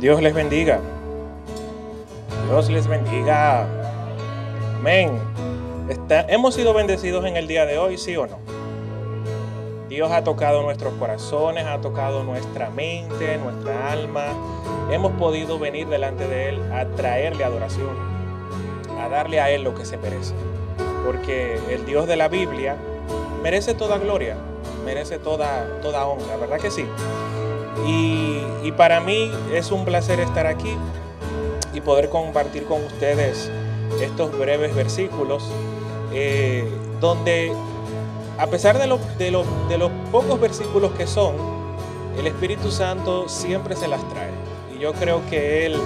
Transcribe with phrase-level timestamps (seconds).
[0.00, 0.80] Dios les bendiga.
[2.48, 3.66] Dios les bendiga.
[4.78, 5.20] Amén.
[6.28, 8.38] ¿Hemos sido bendecidos en el día de hoy, sí o no?
[9.90, 14.28] Dios ha tocado nuestros corazones, ha tocado nuestra mente, nuestra alma.
[14.90, 17.90] Hemos podido venir delante de Él a traerle adoración,
[18.98, 20.32] a darle a Él lo que se merece.
[21.04, 22.74] Porque el Dios de la Biblia
[23.42, 24.36] merece toda gloria,
[24.82, 26.86] merece toda, toda honra, ¿verdad que sí?
[27.86, 30.74] Y, para mí es un placer estar aquí
[31.74, 33.50] y poder compartir con ustedes
[34.00, 35.50] estos breves versículos
[36.14, 36.66] eh,
[37.00, 37.52] donde
[38.38, 41.34] a pesar de los pocos versículos que son,
[42.18, 44.30] el Espíritu Santo siempre se las trae.
[44.74, 45.76] Y yo creo que Él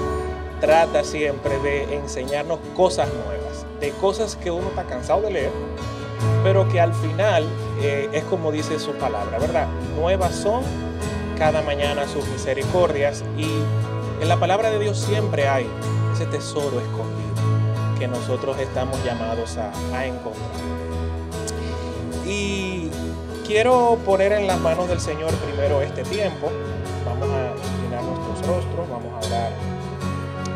[0.60, 5.52] trata siempre de enseñarnos cosas nuevas, de cosas que uno está cansado de leer,
[6.42, 7.46] pero que al final
[7.82, 9.68] eh, es como dice su palabra, ¿verdad?
[9.98, 10.62] Nuevas son
[11.38, 13.46] cada mañana sus misericordias y
[14.20, 15.66] en la palabra de Dios siempre hay
[16.12, 17.34] ese tesoro escondido
[17.98, 20.44] que nosotros estamos llamados a, encontrar.
[22.26, 22.88] Y
[23.46, 26.50] quiero poner en las manos del Señor primero este tiempo.
[27.04, 29.52] Vamos a inclinar nuestros rostros, vamos a orar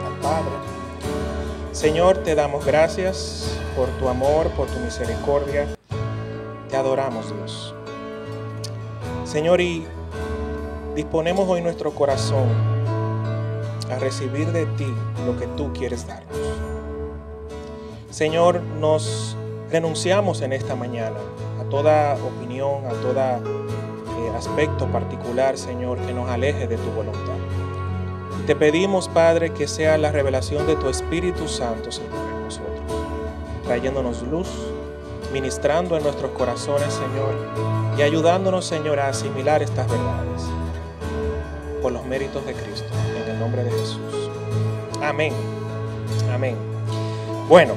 [0.06, 0.52] al Padre.
[1.72, 5.66] Señor, te damos gracias por tu amor, por tu misericordia.
[6.68, 7.74] Te adoramos, Dios.
[9.24, 9.86] Señor, y
[10.98, 12.48] disponemos hoy nuestro corazón
[13.88, 14.92] a recibir de ti
[15.24, 16.36] lo que tú quieres darnos.
[18.10, 19.36] Señor, nos
[19.70, 21.18] renunciamos en esta mañana
[21.60, 23.20] a toda opinión, a todo
[24.36, 27.38] aspecto particular, Señor, que nos aleje de tu voluntad.
[28.48, 32.92] Te pedimos, Padre, que sea la revelación de tu Espíritu Santo, Señor, en nosotros,
[33.62, 34.48] trayéndonos luz,
[35.32, 37.36] ministrando en nuestros corazones, Señor,
[37.96, 40.57] y ayudándonos, Señor, a asimilar estas verdades
[41.82, 42.86] por los méritos de Cristo,
[43.24, 43.98] en el nombre de Jesús.
[45.02, 45.32] Amén.
[46.32, 46.56] Amén.
[47.48, 47.74] Bueno,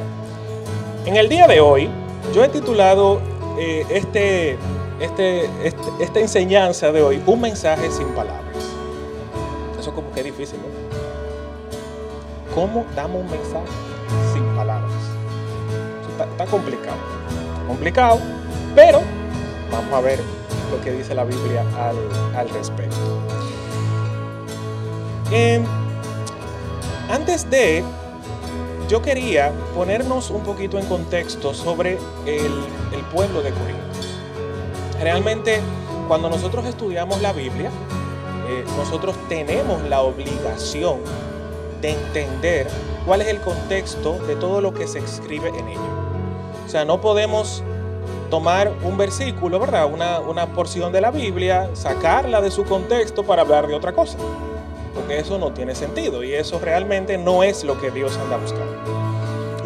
[1.05, 1.89] en el día de hoy
[2.33, 3.21] yo he titulado
[3.57, 4.57] eh, este,
[4.99, 8.41] este, este- esta enseñanza de hoy un mensaje sin palabras.
[9.79, 10.81] Eso como que es difícil, ¿no?
[12.55, 13.65] ¿Cómo damos un mensaje
[14.33, 14.91] sin palabras?
[16.31, 16.97] Está, complicado.
[17.53, 18.19] Está complicado,
[18.75, 19.01] pero
[19.71, 20.19] vamos a ver
[20.71, 21.63] lo que dice la Biblia
[22.37, 23.20] al respecto.
[25.33, 25.63] Eh,
[27.09, 27.85] antes de,
[28.89, 32.51] yo quería ponernos un poquito en contexto sobre el,
[32.91, 34.17] el pueblo de Corintios.
[34.99, 35.61] Realmente,
[36.09, 37.71] cuando nosotros estudiamos la Biblia,
[38.49, 40.99] eh, nosotros tenemos la obligación
[41.81, 42.67] de entender
[43.05, 45.79] cuál es el contexto de todo lo que se escribe en ella.
[46.65, 47.63] O sea, no podemos
[48.29, 49.85] tomar un versículo, ¿verdad?
[49.85, 54.17] Una, una porción de la Biblia, sacarla de su contexto para hablar de otra cosa
[54.93, 58.75] porque eso no tiene sentido y eso realmente no es lo que Dios anda buscando.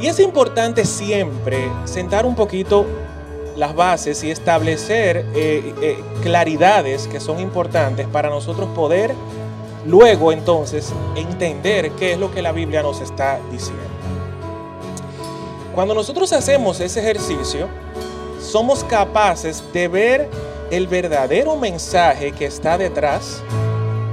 [0.01, 2.85] Y es importante siempre sentar un poquito
[3.55, 9.15] las bases y establecer eh, eh, claridades que son importantes para nosotros poder
[9.85, 13.83] luego entonces entender qué es lo que la Biblia nos está diciendo.
[15.73, 17.67] Cuando nosotros hacemos ese ejercicio,
[18.41, 20.29] somos capaces de ver
[20.71, 23.41] el verdadero mensaje que está detrás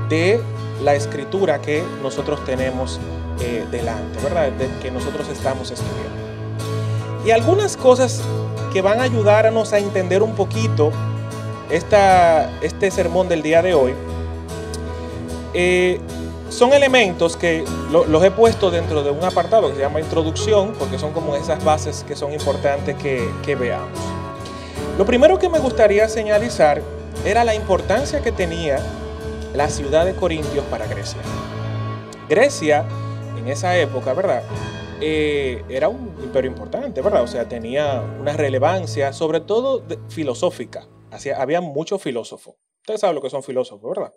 [0.09, 0.41] de
[0.83, 2.99] la escritura que nosotros tenemos
[3.41, 4.51] eh, delante, ¿verdad?
[4.53, 6.11] De- que nosotros estamos estudiando.
[7.25, 8.21] Y algunas cosas
[8.73, 10.91] que van a ayudarnos a entender un poquito
[11.71, 13.95] esta, este sermón del día de hoy
[15.55, 16.01] eh,
[16.51, 20.75] son elementos que lo- los he puesto dentro de un apartado que se llama introducción,
[20.79, 23.99] porque son como esas bases que son importantes que, que veamos.
[24.99, 26.83] Lo primero que me gustaría señalizar
[27.25, 28.81] era la importancia que tenía
[29.55, 31.21] la ciudad de Corintios para Grecia.
[32.29, 32.87] Grecia,
[33.37, 34.43] en esa época, ¿verdad?
[35.01, 37.23] Eh, era un imperio importante, ¿verdad?
[37.23, 40.89] O sea, tenía una relevancia, sobre todo filosófica.
[41.11, 42.55] Hacía- había muchos filósofos.
[42.81, 44.13] Ustedes saben lo que son filósofos, ¿verdad?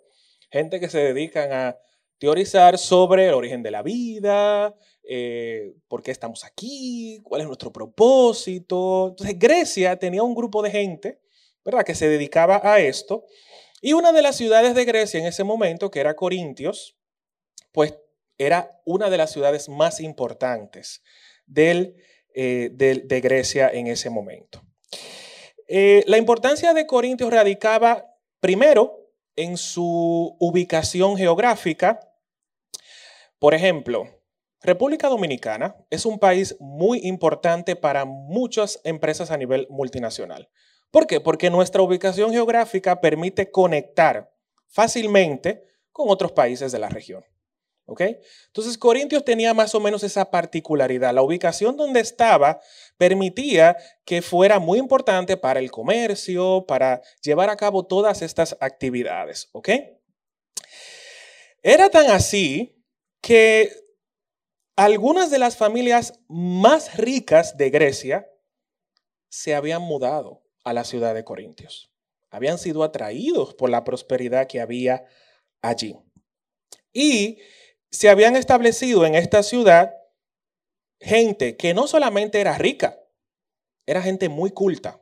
[0.50, 1.76] Gente que se dedican a
[2.18, 4.74] teorizar sobre el origen de la vida,
[5.08, 9.08] eh, por qué estamos aquí, cuál es nuestro propósito.
[9.10, 11.20] Entonces, Grecia tenía un grupo de gente,
[11.64, 13.24] ¿verdad?, que se dedicaba a esto.
[13.80, 16.96] Y una de las ciudades de Grecia en ese momento, que era Corintios,
[17.72, 17.94] pues
[18.38, 21.02] era una de las ciudades más importantes
[21.46, 21.96] del,
[22.34, 24.62] eh, de Grecia en ese momento.
[25.68, 28.06] Eh, la importancia de Corintios radicaba
[28.40, 32.00] primero en su ubicación geográfica.
[33.38, 34.04] Por ejemplo,
[34.62, 40.48] República Dominicana es un país muy importante para muchas empresas a nivel multinacional.
[40.90, 41.20] ¿Por qué?
[41.20, 44.32] Porque nuestra ubicación geográfica permite conectar
[44.68, 47.24] fácilmente con otros países de la región.
[47.88, 48.02] ¿Ok?
[48.48, 51.14] Entonces Corintios tenía más o menos esa particularidad.
[51.14, 52.60] La ubicación donde estaba
[52.98, 59.48] permitía que fuera muy importante para el comercio, para llevar a cabo todas estas actividades.
[59.52, 59.70] ¿Ok?
[61.62, 62.84] Era tan así
[63.20, 63.72] que
[64.74, 68.28] algunas de las familias más ricas de Grecia
[69.28, 71.92] se habían mudado a la ciudad de Corintios.
[72.28, 75.04] Habían sido atraídos por la prosperidad que había
[75.62, 75.96] allí.
[76.92, 77.38] Y
[77.88, 79.94] se habían establecido en esta ciudad
[80.98, 82.98] gente que no solamente era rica,
[83.86, 85.00] era gente muy culta,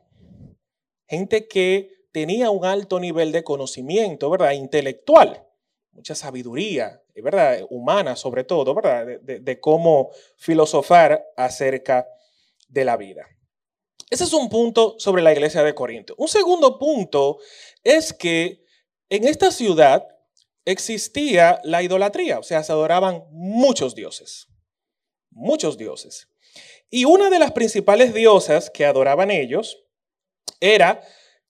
[1.07, 4.51] gente que tenía un alto nivel de conocimiento, ¿verdad?
[4.51, 5.47] Intelectual,
[5.93, 7.65] mucha sabiduría, ¿verdad?
[7.71, 9.19] Humana sobre todo, ¿verdad?
[9.19, 12.07] De, de cómo filosofar acerca
[12.67, 13.34] de la vida.
[14.09, 16.15] Ese es un punto sobre la iglesia de Corinto.
[16.17, 17.39] Un segundo punto
[17.83, 18.63] es que
[19.09, 20.07] en esta ciudad
[20.65, 24.47] existía la idolatría, o sea, se adoraban muchos dioses,
[25.31, 26.27] muchos dioses.
[26.89, 29.83] Y una de las principales diosas que adoraban ellos
[30.59, 31.01] era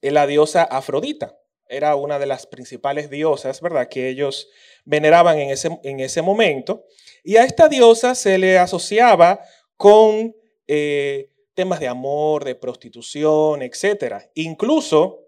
[0.01, 1.37] la diosa Afrodita.
[1.67, 4.49] Era una de las principales diosas, ¿verdad?, que ellos
[4.83, 6.85] veneraban en ese, en ese momento.
[7.23, 9.41] Y a esta diosa se le asociaba
[9.77, 10.35] con
[10.67, 14.29] eh, temas de amor, de prostitución, etc.
[14.35, 15.25] Incluso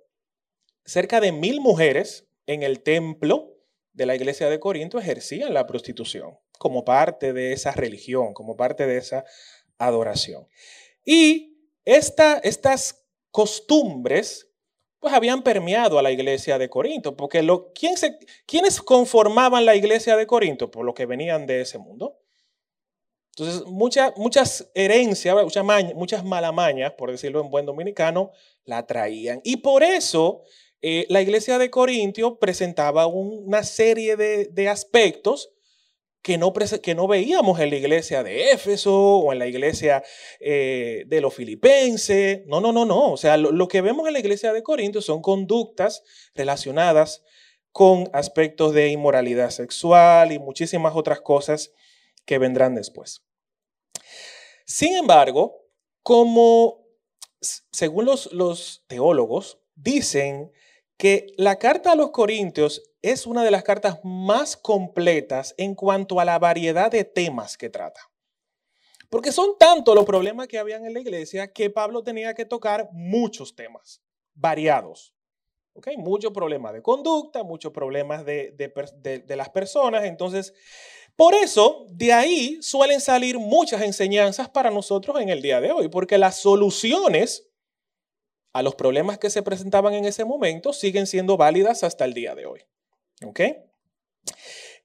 [0.86, 3.56] cerca de mil mujeres en el templo
[3.94, 8.86] de la iglesia de Corinto ejercían la prostitución como parte de esa religión, como parte
[8.86, 9.26] de esa
[9.78, 10.48] adoración.
[11.04, 14.48] Y estas costumbres
[15.00, 19.76] pues habían permeado a la iglesia de Corinto, porque lo, ¿quién se, ¿quiénes conformaban la
[19.76, 20.72] iglesia de Corinto?
[20.72, 22.20] Por lo que venían de ese mundo.
[23.38, 25.36] Entonces, muchas herencias,
[25.94, 28.32] muchas, malamañas, por decirlo en buen dominicano,
[28.66, 29.42] la traían.
[29.44, 30.42] Y por eso
[30.82, 35.52] eh, la iglesia de Corintio presentaba una serie de, aspectos
[36.24, 40.04] que no, que no, veíamos en la iglesia de Éfeso o en la iglesia
[40.40, 42.42] eh, de los filipenses.
[42.48, 43.12] No, no, no, no.
[43.12, 46.02] O sea, lo, que vemos en la iglesia de Corintio son conductas
[46.34, 47.24] relacionadas
[47.72, 51.72] con aspectos de inmoralidad sexual y muchísimas otras cosas
[52.26, 53.27] que vendrán después.
[54.68, 55.64] Sin embargo,
[56.04, 56.86] como
[57.40, 60.52] según los, teólogos, dicen
[60.98, 66.20] que la carta a los Corintios es una de las cartas más completas en cuanto
[66.20, 68.02] a la variedad de temas que trata.
[69.10, 72.90] Porque son tantos los problemas que habían en la iglesia que Pablo tenía que tocar
[72.92, 74.02] muchos temas,
[74.34, 75.14] variados.
[75.96, 80.04] Muchos problemas de conducta, muchos problemas de las personas.
[80.04, 80.54] Entonces,
[81.18, 85.88] por eso, de ahí suelen salir muchas enseñanzas para nosotros en el día de hoy,
[85.90, 87.50] porque las soluciones
[88.54, 92.36] a los problemas que se presentaban en ese momento siguen siendo válidas hasta el día
[92.36, 92.62] de hoy.
[93.26, 93.42] ¿Ok?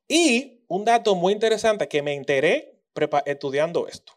[0.08, 2.81] Y un dato muy interesante que me enteré
[3.26, 4.14] estudiando esto.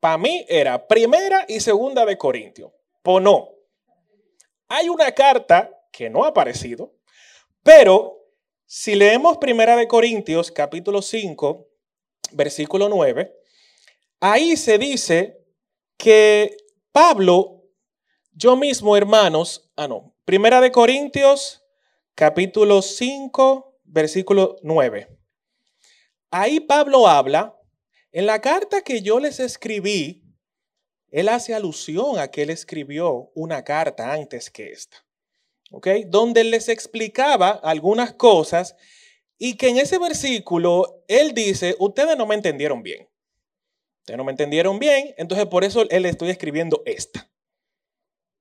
[0.00, 2.74] Para mí era primera y segunda de Corintio.
[3.02, 3.50] Pues no.
[4.66, 6.94] Hay una carta que no ha aparecido,
[7.62, 8.19] pero
[8.72, 11.66] si leemos primera de Corintios capítulo 5,
[12.30, 13.34] versículo 9,
[14.20, 15.44] ahí se dice
[15.96, 16.56] que
[16.92, 17.64] Pablo
[18.32, 21.64] yo mismo, hermanos, ah, no, Primera de Corintios,
[22.14, 25.18] capítulo 5, versículo 9.
[26.30, 27.58] Ahí Pablo habla,
[28.12, 30.22] en la carta que yo les escribí,
[31.08, 35.04] él hace alusión a que él escribió una carta antes que esta,
[35.70, 35.88] ¿ok?
[36.06, 38.76] Donde les explicaba algunas cosas
[39.38, 43.08] y que en ese versículo él dice, ustedes no me entendieron bien.
[44.00, 47.30] Ustedes no me entendieron bien, entonces por eso él estoy escribiendo esta.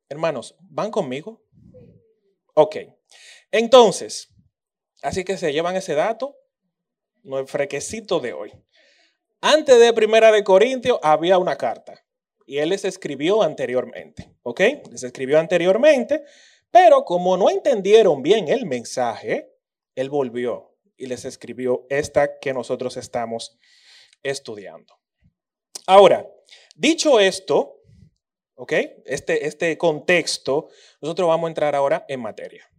[0.09, 1.41] Hermanos, ¿van conmigo?
[2.53, 2.77] Ok.
[3.51, 4.29] Entonces,
[5.01, 6.35] así que se llevan ese dato,
[7.23, 8.53] no frequecito de hoy.
[9.41, 12.05] Antes de Primera de Corintios había una carta
[12.45, 14.61] y él les escribió anteriormente, ¿ok?
[14.91, 16.23] Les escribió anteriormente,
[16.71, 19.51] pero como no entendieron bien el mensaje,
[19.95, 23.57] él volvió y les escribió esta que nosotros estamos
[24.23, 24.95] estudiando.
[25.87, 26.27] Ahora,
[26.75, 27.79] dicho esto,
[28.61, 28.73] ¿Ok?
[29.05, 30.67] Este, este contexto,
[30.99, 32.69] nosotros vamos a entrar ahora en materia.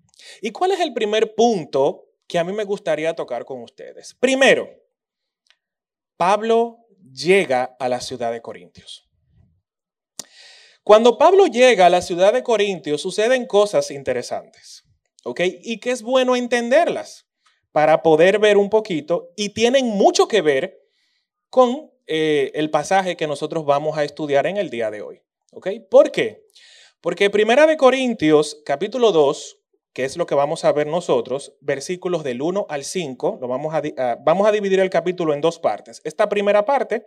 [0.43, 4.13] ¿Y cuál es el primer punto que a mí me gustaría tocar con ustedes?
[4.13, 4.69] Primero,
[6.19, 9.10] Pablo llega a la ciudad de Corintios.
[10.83, 14.85] Cuando Pablo llega a la ciudad de Corintios suceden cosas interesantes,
[15.25, 15.41] ¿ok?
[15.63, 17.27] Y que es bueno entenderlas
[17.73, 20.81] para poder ver un poquito y tienen mucho que ver
[21.51, 25.21] con eh, el pasaje que nosotros vamos a estudiar en el día de hoy.
[25.53, 25.69] ¿Ok?
[25.91, 26.45] ¿Por qué?
[27.01, 29.59] Porque Primera de Corintios, capítulo 2,
[29.93, 33.75] que es lo que vamos a ver nosotros, versículos del 1 al 5, lo vamos
[33.75, 36.01] a, vamos a dividir el capítulo en dos partes.
[36.05, 37.07] Esta primera parte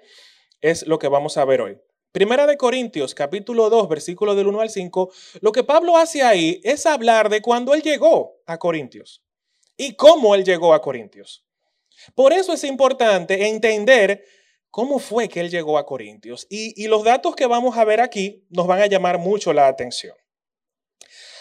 [0.61, 1.77] es lo que vamos a ver hoy.
[2.13, 6.61] Primera de Corintios, capítulo 2, versículo del 1 al 5, lo que Pablo hace ahí
[6.63, 9.23] es hablar de cuando él llegó a Corintios
[9.77, 11.43] y cómo él llegó a Corintios.
[12.13, 14.23] Por eso es importante entender
[14.69, 16.45] cómo fue que él llegó a Corintios.
[16.51, 19.65] Y, y los datos que vamos a ver aquí nos van a llamar mucho la
[19.65, 20.15] atención.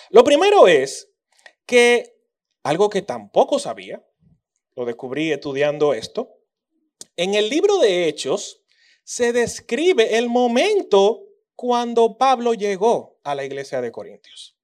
[0.09, 1.13] Lo primero es
[1.67, 2.17] que
[2.63, 4.03] algo que tampoco sabía,
[4.75, 6.31] lo descubrí estudiando esto,
[7.17, 8.62] en el libro de Hechos
[9.05, 14.57] se describe el momento cuando Pablo llegó a la iglesia de Corintios.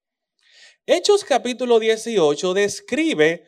[0.87, 3.45] Hechos capítulo 18 describe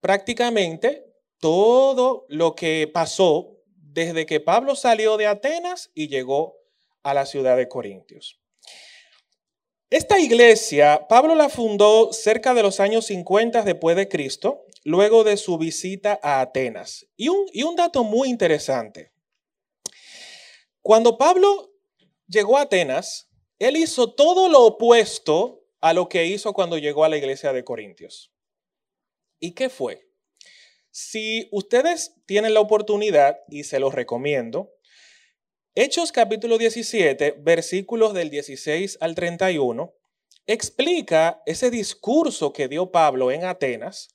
[0.00, 1.06] prácticamente
[1.38, 6.56] todo lo que pasó desde que Pablo salió de Atenas y llegó
[7.02, 8.40] a la ciudad de Corintios.
[9.88, 15.36] Esta iglesia, Pablo la fundó cerca de los años 50 después de Cristo, luego de
[15.36, 17.06] su visita a Atenas.
[17.16, 19.12] Y un, y un dato muy interesante.
[20.86, 21.74] Cuando Pablo
[22.28, 23.28] llegó a Atenas,
[23.58, 27.64] él hizo todo lo opuesto a lo que hizo cuando llegó a la iglesia de
[27.64, 28.32] Corintios.
[29.40, 30.08] ¿Y qué fue?
[30.92, 34.70] Si ustedes tienen la oportunidad, y se los recomiendo,
[35.74, 39.92] Hechos capítulo 17, versículos del 16 al 31,
[40.46, 44.14] explica ese discurso que dio Pablo en Atenas,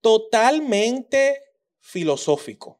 [0.00, 1.40] totalmente
[1.78, 2.79] filosófico,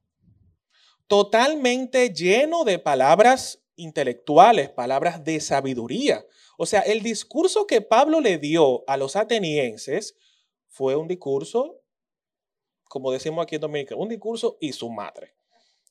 [1.10, 6.24] totalmente lleno de palabras intelectuales, palabras de sabiduría.
[6.56, 10.16] O sea, el discurso que Pablo le dio a los atenienses
[10.68, 11.80] fue un discurso,
[12.84, 15.34] como decimos aquí en Dominica, un discurso y su madre.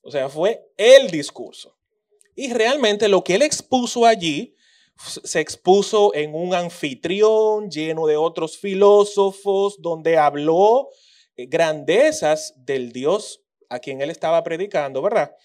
[0.02, 1.78] O sea, fue el discurso.
[2.34, 4.56] Y realmente lo que él expuso allí
[5.26, 10.88] se expuso en un anfitrión lleno de otros filósofos, donde habló
[11.36, 15.36] eh, grandezas del Dios a quien él estaba predicando, ¿verdad?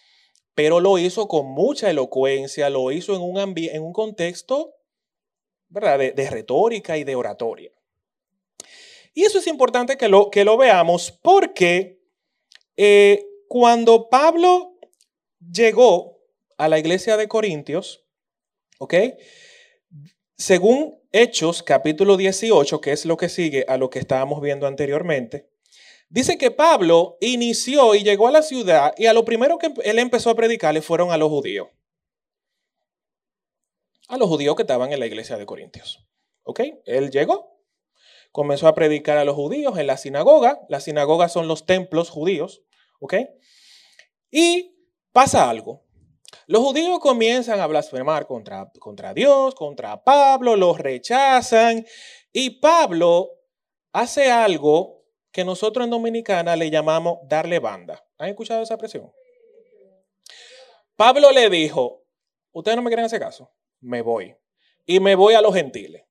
[0.54, 4.74] Pero lo hizo con mucha elocuencia, lo hizo en un, en un contexto,
[5.68, 5.98] ¿verdad?
[5.98, 7.70] De, retórica y de oratoria.
[9.12, 12.00] Y eso es importante que lo, que lo veamos porque
[12.76, 14.76] eh, cuando Pablo
[15.38, 16.18] llegó
[16.56, 18.04] a la iglesia de Corintios,
[18.78, 18.94] ¿ok?
[20.36, 25.48] Según Hechos capítulo 18, que es lo que sigue a lo que estábamos viendo anteriormente,
[26.08, 29.98] dice que Pablo inició y llegó a la ciudad y a lo primero que él
[29.98, 31.68] empezó a predicarle fueron a los judíos.
[34.08, 36.06] A los judíos que estaban en la iglesia de Corintios.
[36.42, 36.60] ¿Ok?
[36.84, 37.58] Él llegó,
[38.32, 40.60] comenzó a predicar a los judíos en la sinagoga.
[40.68, 42.62] Las sinagogas son los templos judíos.
[43.00, 43.14] ¿Ok?
[44.30, 44.76] Y
[45.12, 45.84] pasa algo.
[46.46, 51.86] Los judíos comienzan a blasfemar contra, contra Dios, contra Pablo, los rechazan
[52.32, 53.30] y Pablo
[53.92, 54.93] hace algo
[55.34, 58.06] que nosotros en Dominicana le llamamos darle banda.
[58.18, 59.12] ¿Han escuchado esa expresión?
[60.94, 62.06] Pablo le dijo,
[62.52, 64.36] ustedes no me quieren hacer caso, me voy.
[64.86, 66.04] Y me voy a los gentiles.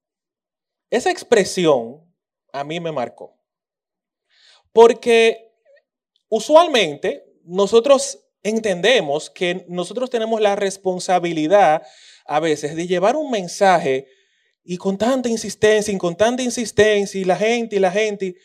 [0.89, 2.03] Esa expresión
[2.51, 3.33] a mí me marcó.
[4.73, 5.53] Porque
[6.27, 11.81] usualmente nosotros entendemos que nosotros tenemos la responsabilidad
[12.25, 14.05] a veces de llevar un mensaje
[14.65, 18.35] y con tanta insistencia y con tanta insistencia y la gente y la gente,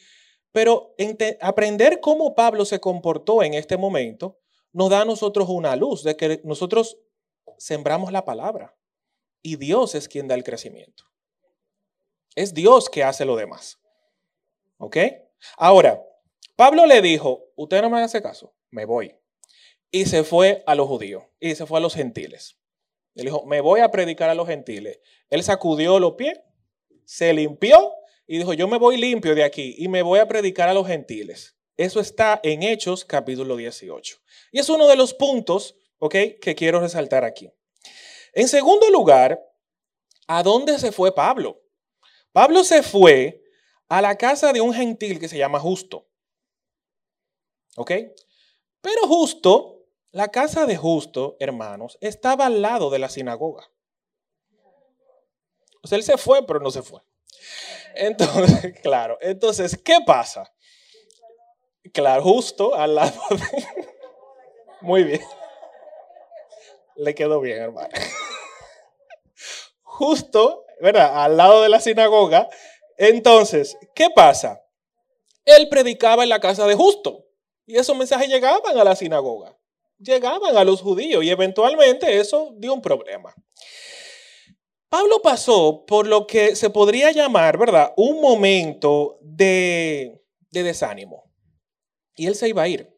[0.59, 0.97] pero
[1.41, 4.41] aprender cómo Pablo se comportó en este momento
[4.73, 6.99] nos da a nosotros una luz de que nosotros
[7.59, 8.77] sembramos la palabra
[9.41, 11.05] y Dios es quien da el crecimiento.
[12.35, 13.79] Es Dios que hace lo demás.
[14.79, 14.97] ¿Ok?
[15.57, 16.05] Ahora,
[16.57, 19.15] Pablo le dijo, usted no me hace caso, me voy
[19.93, 22.59] y se fue a los judíos y se fue a los gentiles.
[23.15, 24.99] Él dijo, me voy a predicar a los gentiles.
[25.31, 26.41] Él sacudió los pies,
[27.05, 27.93] se limpió
[28.29, 30.87] y dijo, yo me voy limpio de aquí y me voy a predicar a los
[30.87, 31.57] gentiles.
[31.79, 34.19] Eso está en Hechos capítulo 18.
[34.53, 37.51] Y es uno de los puntos, ¿ok?, que quiero resaltar aquí.
[38.35, 39.43] En segundo lugar,
[40.27, 41.63] ¿a dónde se fue Pablo?
[42.31, 43.43] Pablo se fue
[43.89, 46.07] a la casa de un gentil que se llama Justo.
[47.77, 47.93] ¿Ok?
[48.83, 53.71] Pero Justo la casa de Justo, hermanos, estaba al lado de la sinagoga.
[55.83, 57.01] O sea, él se fue, pero no se fue.
[57.99, 60.53] Entonces, claro, entonces, ¿qué pasa?
[61.93, 63.67] Claro, justo al lado de...
[64.81, 65.21] Muy bien.
[66.97, 67.89] Le quedó bien, hermano.
[69.83, 71.25] Justo, ¿verdad?
[71.25, 72.49] Al lado de la sinagoga.
[72.97, 74.65] Entonces, ¿qué pasa?
[75.45, 77.27] Él predicaba en la casa de Justo.
[77.67, 79.59] Y esos mensajes llegaban a la sinagoga
[79.99, 83.35] llegaban a los judíos y eventualmente eso dio un problema.
[84.89, 87.93] Pablo pasó por lo que se podría llamar, ¿verdad?
[87.97, 91.31] Un momento de, de desánimo.
[92.15, 92.91] Y él se iba a ir.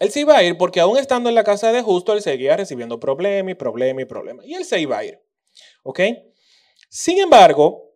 [0.00, 2.56] Él se iba a ir porque aún estando en la casa de justo, él seguía
[2.56, 4.46] recibiendo problemas y problemas y problemas.
[4.46, 5.20] Y él se iba a ir.
[5.82, 6.00] ¿Ok?
[6.88, 7.92] Sin embargo,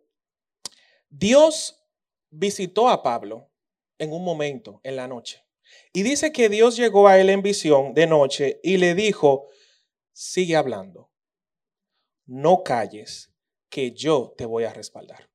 [1.09, 1.81] Dios
[2.29, 3.49] visitó a Pablo
[3.97, 5.43] en un momento, en la noche.
[5.93, 9.47] Y dice que Dios llegó a él en visión de noche y le dijo,
[10.13, 11.08] sigue hablando,
[12.29, 13.33] no calles,
[13.69, 15.29] que yo te voy a respaldar.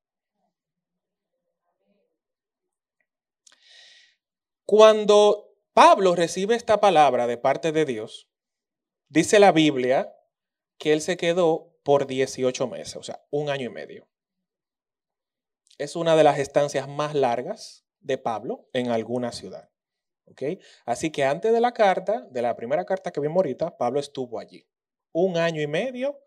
[4.64, 8.30] Cuando Pablo recibe esta palabra de parte de Dios,
[9.08, 10.14] dice la Biblia
[10.78, 14.08] que él se quedó por 18 meses, o sea, un año y medio.
[15.78, 19.68] Es una de las estancias más largas de Pablo en alguna ciudad.
[20.86, 24.38] Así que antes de la carta, de la primera carta que vimos ahorita, Pablo estuvo
[24.38, 24.66] allí.
[25.12, 26.20] Un año y medio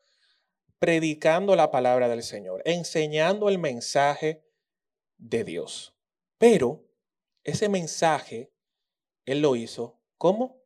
[0.80, 4.44] predicando la palabra del Señor, enseñando el mensaje
[5.18, 5.96] de Dios.
[6.38, 6.86] Pero
[7.44, 8.52] ese mensaje
[9.26, 10.62] él lo hizo, ¿cómo?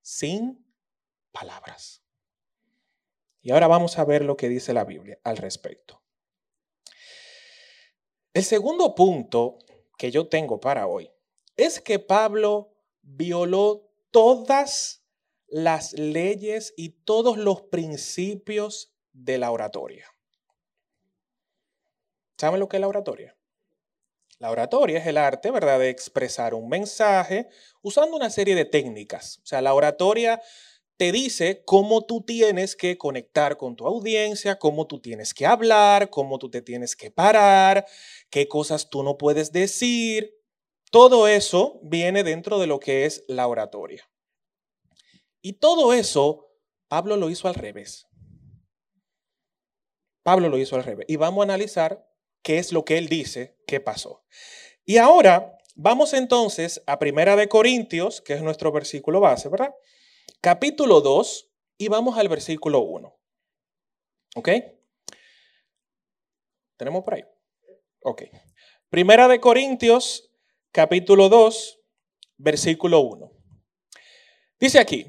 [0.00, 0.64] Sin
[1.32, 2.02] palabras.
[3.42, 6.02] Y ahora vamos a ver lo que dice la Biblia al respecto.
[8.32, 9.58] El segundo punto
[9.96, 11.10] que yo tengo para hoy
[11.56, 15.04] es que Pablo violó todas
[15.46, 20.06] las leyes y todos los principios de la oratoria.
[22.38, 23.36] ¿Saben lo que es la oratoria?
[24.38, 27.48] La oratoria es el arte, ¿verdad?, de expresar un mensaje
[27.80, 29.38] usando una serie de técnicas.
[29.38, 30.42] O sea, la oratoria
[30.98, 36.10] te dice cómo tú tienes que conectar con tu audiencia, cómo tú tienes que hablar,
[36.10, 37.86] cómo tú te tienes que parar,
[38.28, 40.34] qué cosas tú no puedes decir.
[40.90, 44.08] Todo eso viene dentro de lo que es la oratoria.
[45.40, 46.50] Y todo eso,
[46.88, 48.06] Pablo lo hizo al revés.
[50.26, 51.06] Pablo lo hizo al revés.
[51.08, 52.04] Y vamos a analizar
[52.42, 54.24] qué es lo que él dice que pasó.
[54.84, 59.72] Y ahora vamos entonces a Primera de Corintios, que es nuestro versículo base, ¿verdad?
[60.40, 63.16] Capítulo 2 y vamos al versículo 1.
[64.34, 64.48] ¿Ok?
[66.76, 67.24] ¿Tenemos por ahí?
[68.02, 68.24] Ok.
[68.90, 70.28] Primera de Corintios,
[70.72, 71.78] capítulo 2,
[72.38, 73.30] versículo 1.
[74.58, 75.06] Dice aquí,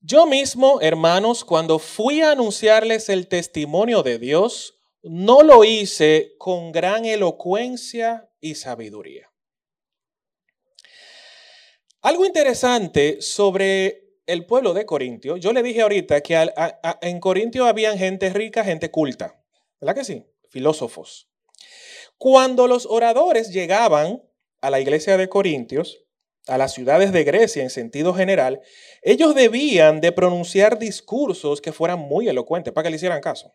[0.00, 6.72] yo mismo, hermanos, cuando fui a anunciarles el testimonio de Dios, no lo hice con
[6.72, 9.30] gran elocuencia y sabiduría.
[12.02, 16.50] Algo interesante sobre el pueblo de Corintio, yo le dije ahorita que
[17.02, 19.42] en Corintio habían gente rica, gente culta,
[19.80, 20.24] ¿verdad que sí?
[20.48, 21.28] Filósofos.
[22.16, 24.22] Cuando los oradores llegaban
[24.62, 26.04] a la iglesia de Corintios,
[26.46, 28.60] a las ciudades de Grecia en sentido general,
[29.02, 33.52] ellos debían de pronunciar discursos que fueran muy elocuentes para que le hicieran caso.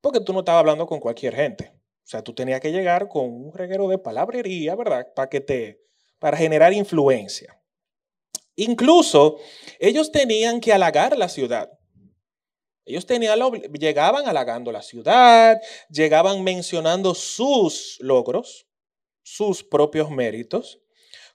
[0.00, 1.72] Porque tú no estabas hablando con cualquier gente.
[1.74, 5.06] O sea, tú tenías que llegar con un reguero de palabrería, ¿verdad?
[5.14, 5.80] Para que te,
[6.18, 7.60] para generar influencia.
[8.56, 9.38] Incluso
[9.78, 11.70] ellos tenían que halagar la ciudad.
[12.84, 13.38] Ellos tenían,
[13.78, 18.66] llegaban halagando la ciudad, llegaban mencionando sus logros,
[19.22, 20.80] sus propios méritos,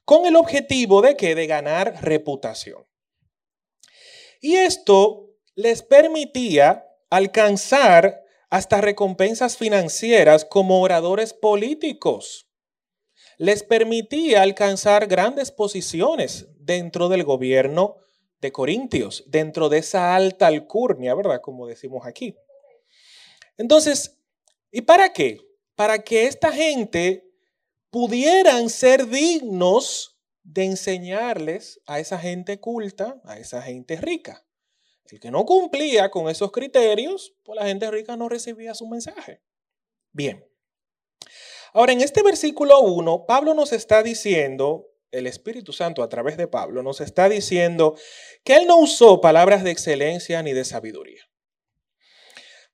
[0.05, 2.85] con el objetivo de que de ganar reputación.
[4.41, 12.49] Y esto les permitía alcanzar hasta recompensas financieras como oradores políticos.
[13.37, 17.97] Les permitía alcanzar grandes posiciones dentro del gobierno
[18.41, 21.41] de Corintios, dentro de esa alta alcurnia, ¿verdad?
[21.41, 22.35] Como decimos aquí.
[23.57, 24.19] Entonces,
[24.71, 25.39] ¿y para qué?
[25.75, 27.32] Para que esta gente
[27.93, 34.43] pudieran ser dignos de enseñarles a esa gente culta, a esa gente rica.
[35.12, 39.43] El que no cumplía con esos criterios, pues la gente rica no recibía su mensaje.
[40.12, 40.43] Bien.
[41.71, 46.47] Ahora, en este versículo 1, Pablo nos está diciendo, el Espíritu Santo a través de
[46.47, 47.95] Pablo nos está diciendo
[48.43, 51.29] que él no usó palabras de excelencia ni de sabiduría.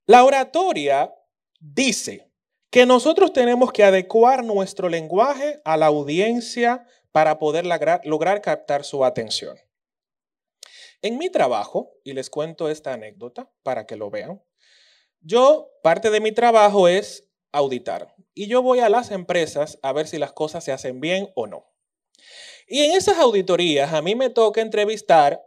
[0.05, 1.13] La oratoria
[1.59, 2.28] dice
[2.69, 8.83] que nosotros tenemos que adecuar nuestro lenguaje a la audiencia para poder lograr, lograr captar
[8.83, 9.57] su atención.
[11.01, 14.43] En mi trabajo, y les cuento esta anécdota para que lo vean,
[15.21, 18.15] yo, parte de mi trabajo es auditar.
[18.33, 21.47] Y yo voy a las empresas a ver si las cosas se hacen bien o
[21.47, 21.65] no.
[22.67, 25.43] Y en esas auditorías a mí me toca entrevistar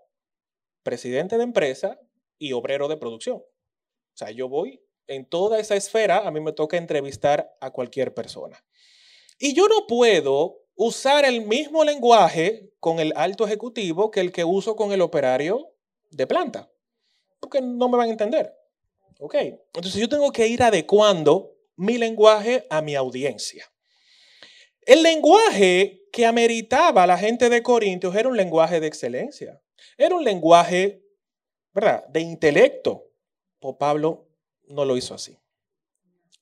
[0.83, 1.99] presidente de empresa
[2.39, 3.37] y obrero de producción.
[3.37, 8.15] O sea, yo voy en toda esa esfera, a mí me toca entrevistar a cualquier
[8.15, 8.65] persona.
[9.39, 14.45] Y yo no puedo usar el mismo lenguaje con el alto ejecutivo que el que
[14.45, 15.73] uso con el operario
[16.11, 16.71] de planta,
[17.41, 18.55] porque no me van a entender.
[19.19, 19.35] ¿Ok?
[19.35, 23.71] Entonces yo tengo que ir adecuando mi lenguaje a mi audiencia.
[24.81, 29.61] El lenguaje que ameritaba la gente de Corintios era un lenguaje de excelencia.
[29.97, 31.05] Era un lenguaje,
[31.73, 33.09] ¿verdad?, de intelecto.
[33.61, 34.29] Pues Pablo
[34.73, 35.39] no lo hizo así.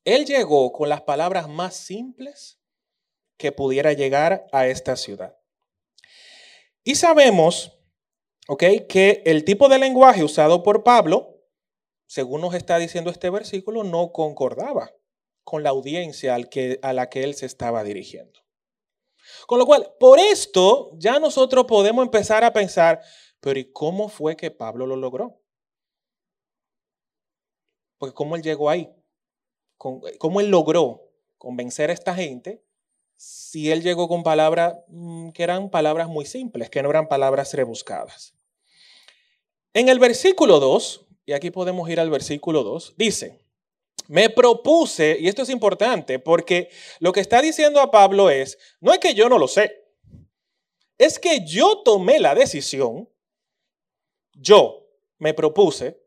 [0.05, 2.59] Él llegó con las palabras más simples
[3.37, 5.37] que pudiera llegar a esta ciudad.
[6.85, 7.79] Y sabemos,
[8.49, 11.39] ¿ok?, que el tipo de lenguaje usado por Pablo,
[12.07, 14.91] según nos está diciendo este versículo, no concordaba
[15.45, 18.41] con la audiencia al que, a la que él se estaba dirigiendo.
[19.47, 23.01] Con lo cual, por esto ya nosotros podemos empezar a pensar,
[23.41, 25.41] pero ¿y cómo fue que Pablo lo logró?
[28.01, 28.91] Porque ¿cómo él llegó ahí?
[29.77, 32.65] ¿Cómo él logró convencer a esta gente
[33.15, 37.53] si él llegó con palabras mm, que eran palabras muy simples, que no eran palabras
[37.53, 38.33] rebuscadas?
[39.75, 43.39] En el versículo 2, y aquí podemos ir al versículo 2, dice,
[44.09, 48.95] me propuse, y esto es importante, porque lo que está diciendo a Pablo es, no
[48.95, 49.85] es que yo no lo sé,
[50.97, 53.11] es que yo tomé la decisión,
[54.33, 54.87] yo
[55.19, 56.00] me propuse,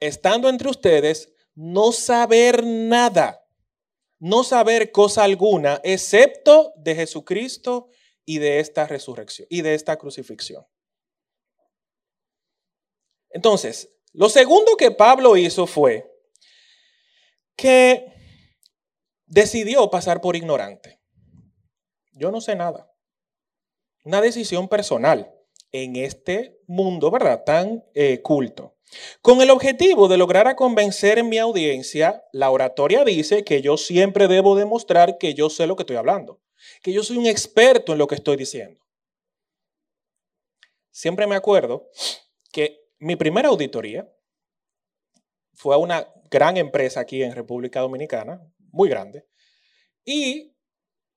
[0.00, 3.44] estando entre ustedes, no saber nada,
[4.18, 7.88] no saber cosa alguna, excepto de Jesucristo
[8.24, 10.66] y de esta resurrección y de esta crucifixión.
[13.30, 16.10] Entonces, lo segundo que Pablo hizo fue
[17.56, 18.12] que
[19.26, 21.00] decidió pasar por ignorante.
[22.12, 22.90] Yo no sé nada.
[24.04, 25.32] Una decisión personal
[25.72, 27.44] en este mundo, ¿verdad?
[27.44, 28.77] Tan eh, culto.
[29.20, 33.76] Con el objetivo de lograr a convencer en mi audiencia, la oratoria dice que yo
[33.76, 36.40] siempre debo demostrar que yo sé lo que estoy hablando,
[36.82, 38.80] que yo soy un experto en lo que estoy diciendo.
[40.90, 41.90] Siempre me acuerdo
[42.52, 44.10] que mi primera auditoría
[45.54, 49.26] fue a una gran empresa aquí en República Dominicana, muy grande,
[50.04, 50.56] y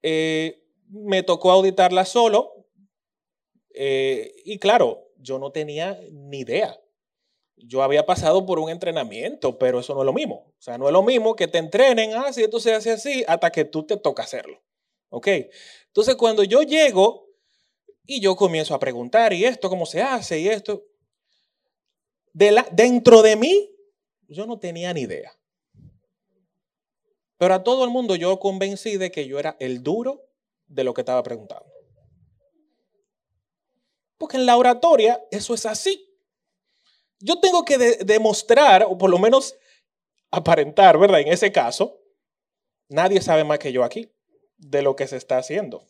[0.01, 2.67] eh, me tocó auditarla solo.
[3.73, 6.80] Eh, y claro, yo no tenía ni idea.
[7.63, 10.53] Yo había pasado por un entrenamiento, pero eso no es lo mismo.
[10.57, 13.51] O sea, no es lo mismo que te entrenen, ah, esto se hace así, hasta
[13.51, 14.61] que tú te toca hacerlo.
[15.09, 15.27] ¿Ok?
[15.87, 17.27] Entonces, cuando yo llego
[18.05, 20.39] y yo comienzo a preguntar, ¿y esto cómo se hace?
[20.39, 20.83] Y esto.
[22.33, 23.69] De la, dentro de mí
[24.27, 25.31] yo no tenía ni idea.
[27.37, 30.29] Pero a todo el mundo yo convencí de que yo era el duro
[30.67, 31.65] de lo que estaba preguntando.
[34.17, 36.10] Porque en la oratoria eso es así.
[37.21, 39.55] Yo tengo que demostrar, o por lo menos
[40.31, 41.21] aparentar, ¿verdad?
[41.21, 41.99] En ese caso,
[42.89, 44.11] nadie sabe más que yo aquí
[44.57, 45.85] de lo que se está haciendo.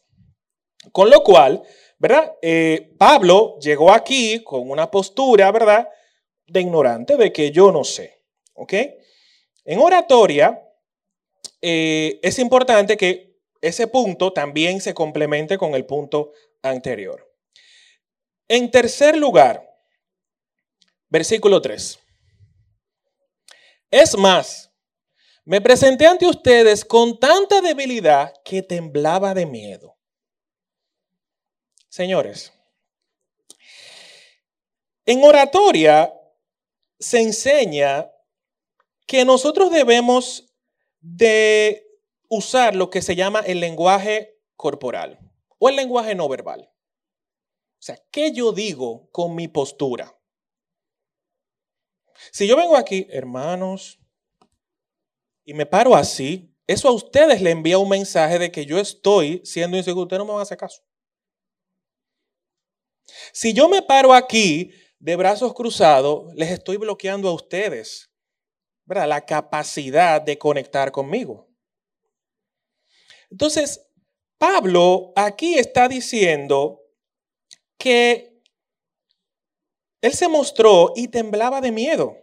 [0.91, 1.61] Con lo cual,
[1.99, 2.33] ¿verdad?
[2.41, 5.87] Eh, Pablo llegó aquí con una postura, ¿verdad?
[6.47, 8.23] De ignorante, de que yo no sé.
[8.53, 8.73] ¿Ok?
[9.63, 10.67] En oratoria
[11.61, 17.31] eh, es importante que ese punto también se complemente con el punto anterior.
[18.47, 19.70] En tercer lugar,
[21.11, 21.99] versículo 3.
[23.91, 24.71] Es más,
[25.43, 29.97] me presenté ante ustedes con tanta debilidad que temblaba de miedo.
[31.89, 32.53] Señores,
[35.05, 36.13] en oratoria
[36.99, 38.09] se enseña
[39.05, 40.53] que nosotros debemos
[41.01, 41.85] de
[42.29, 45.19] usar lo que se llama el lenguaje corporal
[45.59, 46.71] o el lenguaje no verbal.
[46.71, 50.15] O sea, ¿qué yo digo con mi postura?
[52.31, 53.99] Si yo vengo aquí, hermanos,
[55.43, 59.41] y me paro así, eso a ustedes le envía un mensaje de que yo estoy
[59.43, 60.03] siendo inseguro.
[60.03, 60.83] Ustedes no me van a hacer caso.
[63.33, 68.11] Si yo me paro aquí de brazos cruzados, les estoy bloqueando a ustedes
[68.99, 71.47] la capacidad de conectar conmigo.
[73.29, 73.87] Entonces,
[74.37, 76.81] Pablo aquí está diciendo
[77.77, 78.30] que
[80.01, 82.17] él se mostró y temblaba de miedo.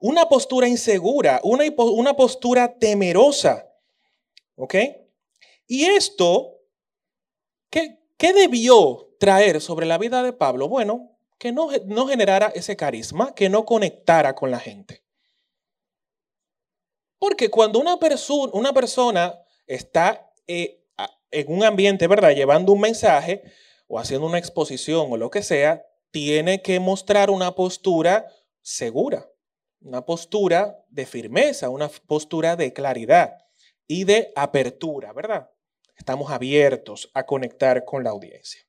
[0.00, 3.66] Una postura insegura, una, una postura temerosa.
[4.56, 4.74] ¿Ok?
[5.66, 6.58] Y esto,
[7.70, 10.68] ¿qué, ¿qué debió traer sobre la vida de Pablo?
[10.68, 15.04] Bueno, que no, no generara ese carisma, que no conectara con la gente.
[17.18, 20.84] Porque cuando una, persona una persona está eh,
[21.30, 22.30] en un ambiente, ¿verdad?
[22.30, 23.42] Llevando un mensaje
[23.86, 28.26] o haciendo una exposición o lo que sea, tiene que mostrar una postura
[28.62, 29.28] segura,
[29.80, 33.36] una postura de firmeza, una postura de claridad
[33.86, 35.50] y de apertura, ¿verdad?
[35.96, 38.62] Estamos abiertos a conectar con la audiencia.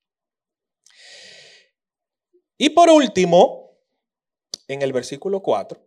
[2.58, 3.78] Y por último,
[4.67, 5.82] en el versículo 4,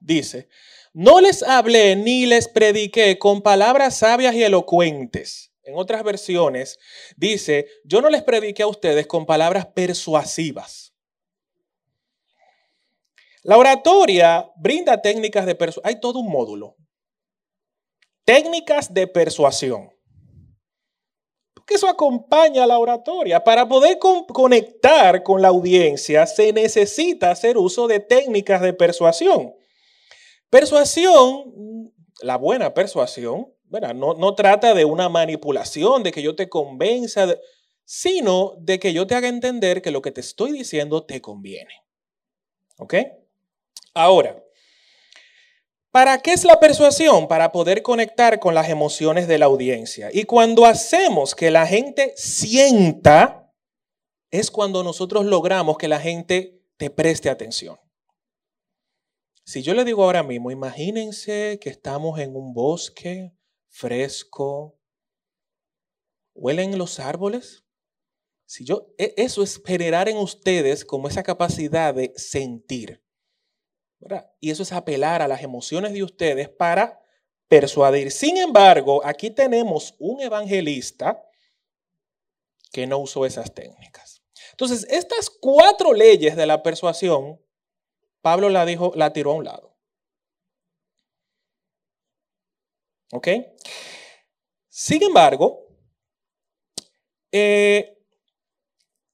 [0.00, 0.48] dice,
[0.92, 5.53] no les hablé ni les prediqué con palabras sabias y elocuentes.
[5.64, 6.78] En otras versiones
[7.16, 10.94] dice, yo no les prediqué a ustedes con palabras persuasivas.
[13.42, 15.86] La oratoria brinda técnicas de persuasión.
[15.86, 16.76] Hay todo un módulo.
[18.24, 19.90] Técnicas de persuasión.
[21.54, 23.44] Porque eso acompaña a la oratoria.
[23.44, 29.54] Para poder conectar con la audiencia se necesita hacer uso de técnicas de persuasión.
[30.50, 37.34] Persuasión, la buena persuasión, no, no, trata de una manipulación, de que yo te convenza,
[37.84, 41.82] sino de que yo te haga entender que lo que te estoy diciendo te conviene.
[42.78, 42.94] ¿Ok?
[43.94, 44.40] Ahora,
[45.94, 47.28] ¿Para qué es la persuasión?
[47.28, 50.10] Para poder conectar con las emociones de la audiencia.
[50.12, 53.44] Y cuando hacemos que la gente sienta,
[54.32, 57.78] es cuando nosotros logramos que la gente te preste atención.
[59.44, 63.32] Si yo le digo ahora mismo, imagínense que estamos en un bosque
[63.74, 64.78] fresco,
[66.32, 67.64] huelen los árboles.
[68.46, 73.02] Si yo, e, eso es generar en ustedes como esa capacidad de sentir.
[74.38, 77.00] Y eso es apelar a las emociones de ustedes para
[77.48, 78.12] persuadir.
[78.12, 81.24] Sin embargo, aquí tenemos un evangelista
[82.70, 84.22] que no usó esas técnicas.
[84.50, 87.40] Entonces, estas cuatro leyes de la persuasión,
[88.20, 89.73] Pablo la dijo, la tiró a un lado.
[93.14, 93.28] ¿Ok?
[94.68, 95.68] Sin embargo,
[97.30, 97.96] eh,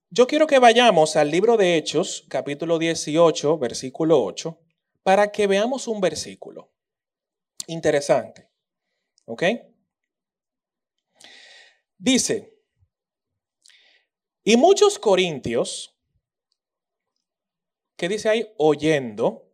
[0.09, 4.59] yo quiero que vayamos al libro de Hechos, capítulo 18, versículo 8
[5.03, 6.73] para que veamos un versículo
[7.67, 8.51] interesante.
[9.27, 9.45] ¿Ok?
[11.99, 12.59] Dice,
[14.43, 15.95] y muchos corintios,
[17.97, 18.51] ¿qué dice ahí?
[18.57, 19.53] Oyendo,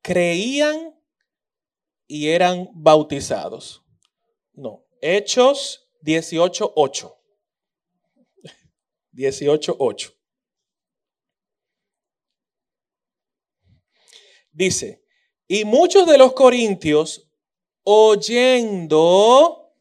[0.00, 0.97] creían
[2.08, 3.84] y eran bautizados.
[4.54, 7.14] No, Hechos 18.8.
[9.12, 10.14] 18.8.
[14.52, 15.04] Dice,
[15.46, 17.30] y muchos de los corintios
[17.84, 19.72] oyendo,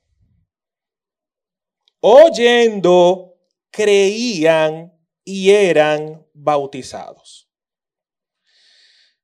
[2.01, 3.39] oyendo,
[3.71, 7.49] creían y eran bautizados.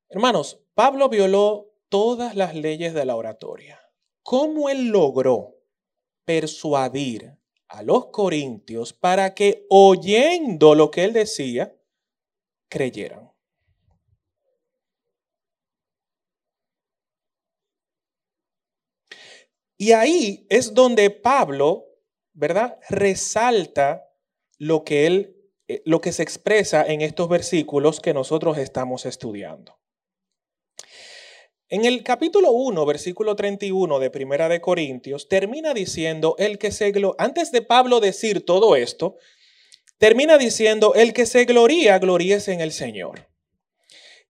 [0.10, 3.80] Hermanos, Pablo violó todas las leyes de la oratoria.
[4.24, 5.60] ¿Cómo él logró
[6.26, 11.72] persuadir a los corintios para que oyendo lo que él decía,
[12.68, 13.32] creyeran?
[19.78, 21.86] Y ahí es donde Pablo,
[22.34, 22.80] ¿verdad?
[22.90, 24.12] Resalta
[24.58, 29.83] lo que él eh, lo que se expresa en estos versículos que nosotros estamos estudiando.
[31.74, 36.94] En el capítulo 1, versículo 31 de Primera de Corintios, termina diciendo el que se
[37.18, 39.16] antes de Pablo decir todo esto,
[39.98, 43.28] termina diciendo el que se gloría, gloríese en el Señor.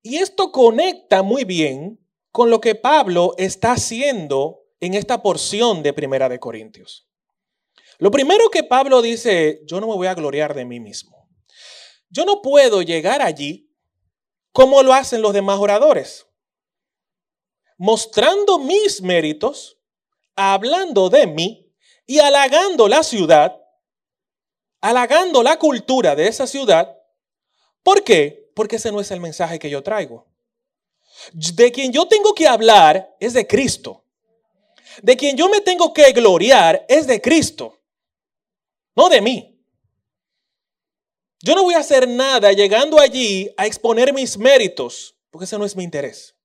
[0.02, 2.00] Y esto conecta muy bien
[2.32, 7.10] con lo que Pablo está haciendo en esta porción de Primera de Corintios.
[7.98, 11.30] Lo primero que Pablo dice, yo no me voy a gloriar de mí mismo.
[12.10, 13.70] Yo no puedo llegar allí
[14.54, 16.26] como lo hacen los demás oradores,
[17.84, 19.78] mostrando mis méritos,
[20.38, 21.70] hablando de mí
[22.06, 23.62] y halagando la ciudad,
[24.80, 26.98] halagando la cultura de esa ciudad.
[27.84, 28.50] ¿Por qué?
[28.56, 30.26] Porque ese no es el mensaje que yo traigo.
[31.34, 34.00] De quien yo tengo que hablar es de Cristo
[35.02, 37.82] de quien yo me tengo que gloriar es de Cristo,
[38.96, 39.60] no de mí.
[41.42, 45.66] Yo no voy a hacer nada llegando allí a exponer mis méritos, porque ese no
[45.66, 46.36] es mi interés.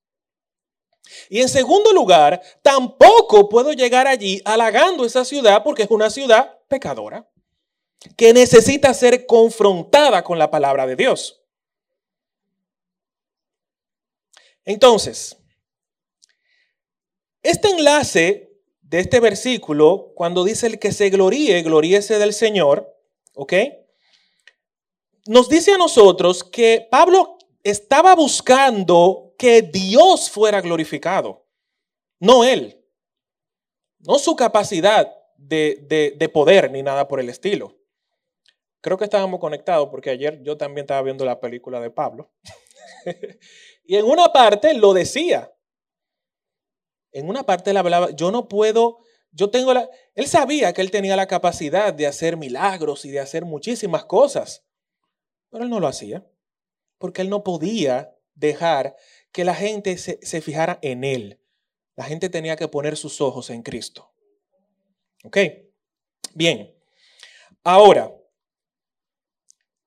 [1.28, 6.58] Y en segundo lugar, tampoco puedo llegar allí halagando esa ciudad porque es una ciudad
[6.68, 7.28] pecadora,
[8.16, 11.42] que necesita ser confrontada con la palabra de Dios.
[14.64, 15.36] Entonces,
[17.42, 22.94] este enlace de este versículo, cuando dice el que se gloríe, gloríese del Señor,
[23.34, 23.52] ¿ok?
[25.26, 31.46] Nos dice a nosotros que Pablo estaba buscando que Dios fuera glorificado,
[32.20, 32.84] no él,
[34.00, 37.78] no su capacidad de, de poder ni nada por el estilo.
[38.80, 42.30] Creo que estábamos conectados porque ayer yo también estaba viendo la película de Pablo.
[43.84, 45.52] y en una parte lo decía,
[47.12, 48.98] en una parte él hablaba, yo no puedo,
[49.30, 53.20] yo tengo la, él sabía que él tenía la capacidad de hacer milagros y de
[53.20, 54.64] hacer muchísimas cosas,
[55.50, 56.26] pero él no lo hacía,
[56.98, 58.96] porque él no podía dejar
[59.38, 61.38] que la gente se, se fijara en Él.
[61.94, 64.10] La gente tenía que poner sus ojos en Cristo.
[65.22, 65.38] ¿Ok?
[66.34, 66.74] Bien.
[67.62, 68.12] Ahora,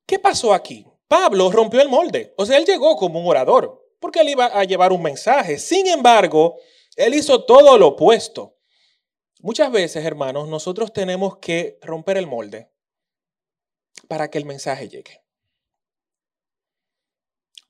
[0.05, 0.87] ¿qué pasó aquí?
[1.05, 2.33] Pablo rompió el molde.
[2.37, 5.59] O sea, él llegó como un orador, porque él iba a llevar un mensaje.
[5.59, 6.55] Sin embargo,
[6.95, 8.55] él hizo todo lo opuesto.
[9.41, 12.71] Muchas veces, hermanos, nosotros tenemos que romper el molde
[14.07, 15.20] para que el mensaje llegue.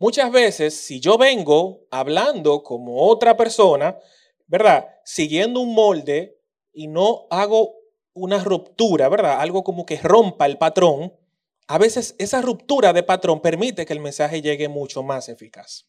[0.02, 4.00] Muchas veces, si yo vengo hablando como otra persona,
[4.48, 4.88] ¿verdad?
[5.06, 6.42] Siguiendo un molde
[6.74, 7.76] y no hago
[8.14, 9.40] una ruptura, ¿verdad?
[9.40, 11.16] Algo como que rompa el patrón,
[11.68, 15.88] a veces esa ruptura de patrón permite que el mensaje llegue mucho más eficaz.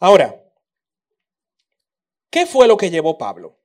[0.00, 0.42] Ahora,
[2.30, 3.60] ¿qué fue lo que llevó Pablo?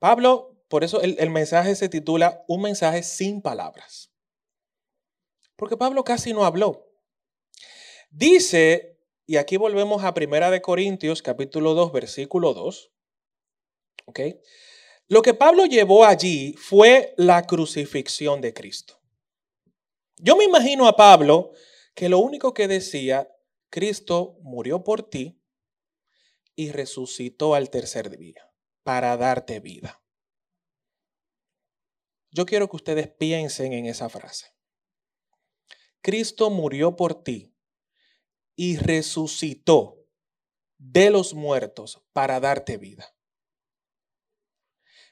[0.00, 4.13] Pablo, por eso el, el mensaje se titula Un mensaje sin palabras.
[5.56, 6.90] Porque Pablo casi no habló.
[8.10, 8.94] Dice
[9.26, 12.92] y aquí volvemos a Primera de Corintios, capítulo 2, versículo 2.
[14.06, 14.20] ¿Ok?
[15.08, 19.00] Lo que Pablo llevó allí fue la crucifixión de Cristo.
[20.16, 21.52] Yo me imagino a Pablo
[21.94, 23.30] que lo único que decía,
[23.70, 25.40] Cristo murió por ti
[26.54, 30.02] y resucitó al tercer día para darte vida.
[32.30, 34.53] Yo quiero que ustedes piensen en esa frase.
[36.04, 37.56] Cristo murió por ti
[38.54, 40.06] y resucitó
[40.76, 43.16] de los muertos para darte vida.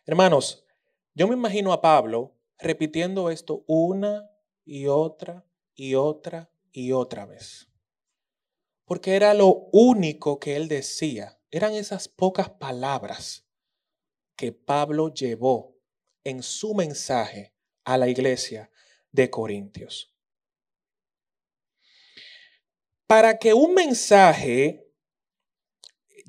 [0.05, 0.67] Hermanos,
[1.15, 4.31] yo me imagino a Pablo repitiendo esto una
[4.67, 7.71] y otra y otra y otra vez.
[8.85, 11.41] Porque era lo único que él decía.
[11.51, 13.47] Eran esas pocas palabras
[14.37, 15.75] que Pablo llevó
[16.23, 18.71] en su mensaje a la iglesia
[19.11, 20.12] de Corintios.
[23.13, 24.91] Para que un mensaje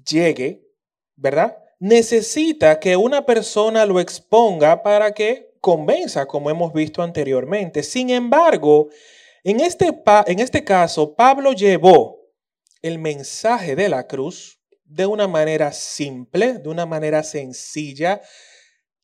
[0.05, 0.67] llegue,
[1.15, 1.57] ¿verdad?
[1.79, 7.83] Necesita que una persona lo exponga para que convenza, como hemos visto anteriormente.
[7.83, 8.89] Sin embargo,
[9.45, 12.19] en este, en este caso, Pablo llevó
[12.81, 18.19] el mensaje de la cruz de una manera simple, de una manera sencilla,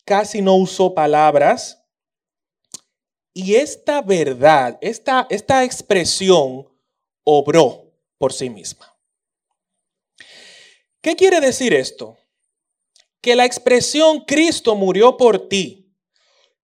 [0.04, 1.82] casi no usó palabras.
[3.34, 6.68] Y esta verdad, esta, esta expresión
[7.32, 8.96] obró por sí misma.
[11.02, 12.18] ¿Qué quiere decir esto?
[13.22, 15.94] Que la expresión Cristo murió por ti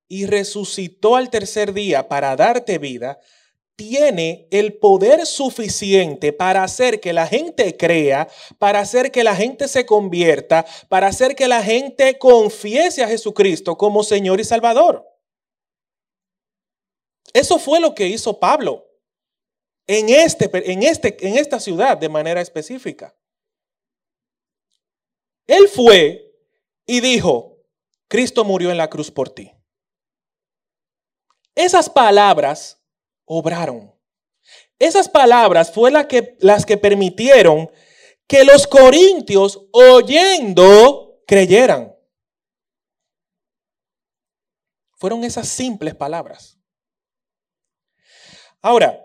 [0.07, 3.19] y resucitó al tercer día para darte vida,
[3.75, 9.67] tiene el poder suficiente para hacer que la gente crea, para hacer que la gente
[9.67, 15.05] se convierta, para hacer que la gente confiese a Jesucristo como Señor y Salvador.
[17.33, 18.85] Eso fue lo que hizo Pablo
[19.87, 23.15] en, este, en, este, en esta ciudad de manera específica.
[25.47, 26.33] Él fue
[26.85, 27.57] y dijo,
[28.07, 29.51] Cristo murió en la cruz por ti.
[31.53, 32.81] Esas palabras
[33.25, 33.93] obraron.
[34.77, 37.71] Esas palabras fueron que, las que permitieron
[38.27, 41.95] que los corintios oyendo creyeran.
[44.97, 46.57] Fueron esas simples palabras.
[48.61, 49.04] Ahora,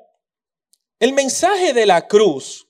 [1.01, 2.69] el mensaje de la cruz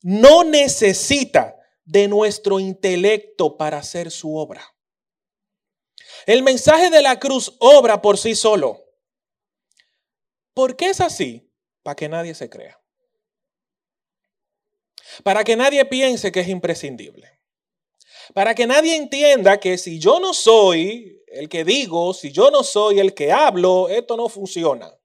[0.00, 4.62] no necesita de nuestro intelecto para hacer su obra.
[6.24, 8.84] El mensaje de la cruz obra por sí solo.
[10.54, 11.52] ¿Por qué es así?
[11.82, 12.80] Para que nadie se crea.
[15.24, 17.40] Para que nadie piense que es imprescindible.
[18.34, 22.62] Para que nadie entienda que si yo no soy el que digo, si yo no
[22.62, 24.96] soy el que hablo, esto no funciona.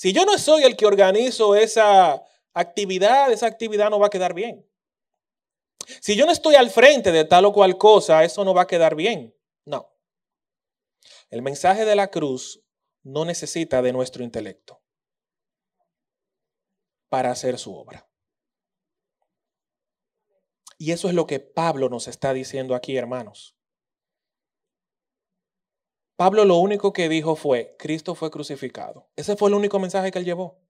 [0.00, 4.32] Si yo no soy el que organizo esa actividad, esa actividad no va a quedar
[4.32, 4.66] bien.
[6.00, 8.66] Si yo no estoy al frente de tal o cual cosa, eso no va a
[8.66, 9.36] quedar bien.
[9.66, 9.94] No.
[11.28, 12.64] El mensaje de la cruz
[13.02, 14.82] no necesita de nuestro intelecto
[17.10, 18.08] para hacer su obra.
[20.78, 23.54] Y eso es lo que Pablo nos está diciendo aquí, hermanos.
[26.20, 29.08] Pablo lo único que dijo fue, Cristo fue crucificado.
[29.16, 30.60] Ese fue el único mensaje que él llevó.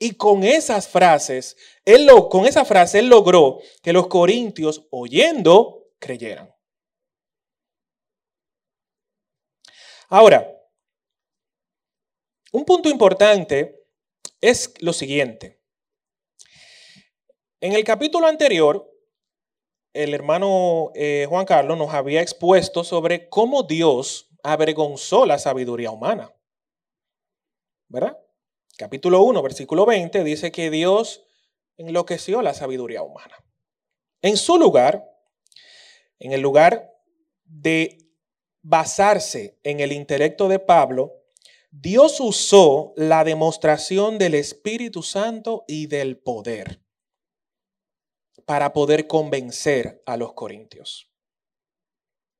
[0.00, 5.92] Y con esas frases, él lo, con esa frase él logró que los corintios, oyendo,
[6.00, 6.52] creyeran.
[10.08, 10.52] Ahora,
[12.50, 13.80] un punto importante
[14.40, 15.62] es lo siguiente.
[17.60, 18.92] En el capítulo anterior,
[19.92, 26.32] el hermano eh, Juan Carlos nos había expuesto sobre cómo Dios avergonzó la sabiduría humana.
[27.88, 28.18] ¿Verdad?
[28.76, 31.24] Capítulo 1, versículo 20 dice que Dios
[31.76, 33.42] enloqueció la sabiduría humana.
[34.20, 35.10] En su lugar,
[36.18, 36.92] en el lugar
[37.44, 37.98] de
[38.62, 41.12] basarse en el intelecto de Pablo,
[41.70, 46.80] Dios usó la demostración del Espíritu Santo y del poder
[48.44, 51.10] para poder convencer a los corintios.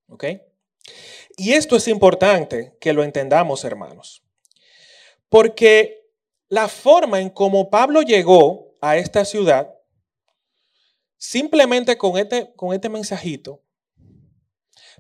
[0.09, 0.24] ¿Ok?
[1.37, 4.22] Y esto es importante que lo entendamos, hermanos,
[5.28, 6.11] porque
[6.49, 9.74] la forma en cómo Pablo llegó a esta ciudad,
[11.16, 13.62] simplemente con este, con este mensajito,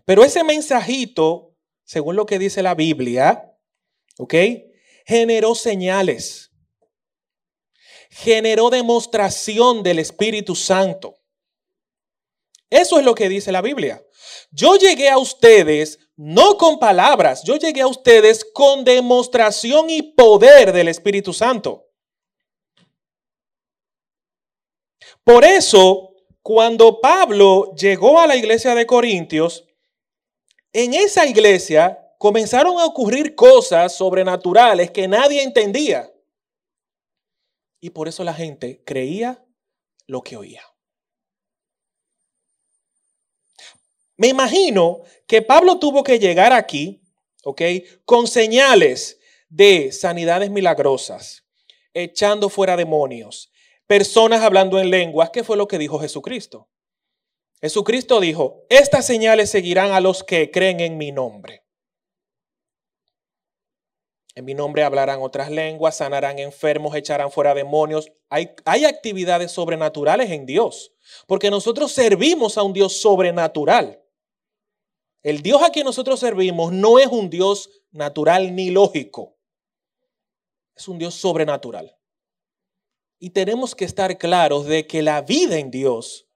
[0.04, 1.54] pero ese mensajito,
[1.84, 3.56] según lo que dice la Biblia,
[4.18, 4.34] ¿ok?
[5.06, 6.50] Generó señales,
[8.10, 11.16] generó demostración del Espíritu Santo.
[12.74, 14.04] Eso es lo que dice la Biblia.
[14.50, 20.72] Yo llegué a ustedes no con palabras, yo llegué a ustedes con demostración y poder
[20.72, 21.86] del Espíritu Santo.
[25.22, 29.64] Por eso, cuando Pablo llegó a la iglesia de Corintios,
[30.72, 36.12] en esa iglesia comenzaron a ocurrir cosas sobrenaturales que nadie entendía.
[37.80, 39.46] Y por eso la gente creía
[40.08, 40.73] lo que oía.
[44.16, 47.02] Me imagino que Pablo tuvo que llegar aquí,
[47.42, 47.62] ¿ok?
[48.04, 51.44] Con señales de sanidades milagrosas,
[51.92, 53.52] echando fuera demonios,
[53.86, 56.68] personas hablando en lenguas, ¿qué fue lo que dijo Jesucristo?
[57.60, 61.64] Jesucristo dijo, estas señales seguirán a los que creen en mi nombre.
[64.34, 68.10] En mi nombre hablarán otras lenguas, sanarán enfermos, echarán fuera demonios.
[68.28, 70.92] Hay, hay, actividades sobrenaturales en Dios,
[71.28, 74.03] porque nosotros servimos a un Dios sobrenatural.
[75.24, 79.38] El Dios a quien nosotros servimos no es un Dios natural ni lógico.
[80.76, 81.96] Es un Dios sobrenatural.
[83.18, 86.28] Y tenemos que estar claros de que la vida en Dios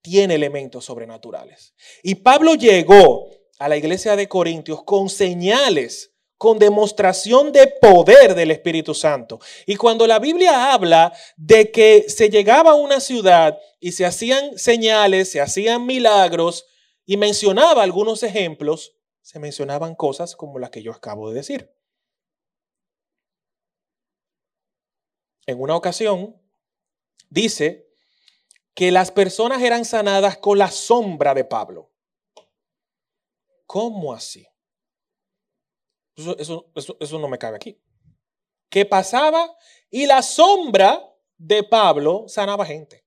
[0.00, 1.74] tiene elementos sobrenaturales.
[2.04, 3.28] Y Pablo llegó
[3.58, 9.40] a la iglesia de Corintios con señales, con demostración de poder del Espíritu Santo.
[9.66, 14.56] Y cuando la Biblia habla de que se llegaba a una ciudad y se hacían
[14.56, 16.66] señales, se hacían milagros,
[17.06, 21.74] y mencionaba algunos ejemplos, se mencionaban cosas como las que yo acabo de decir.
[25.46, 26.40] En una ocasión,
[27.28, 27.88] dice
[28.74, 31.92] que las personas eran sanadas con la sombra de Pablo.
[33.66, 34.46] ¿Cómo así?
[36.16, 37.80] Eso, eso, no me cabe aquí.
[38.68, 39.56] ¿Qué pasaba?
[39.90, 41.02] Y la sombra
[41.36, 43.03] de Pablo sanaba gente.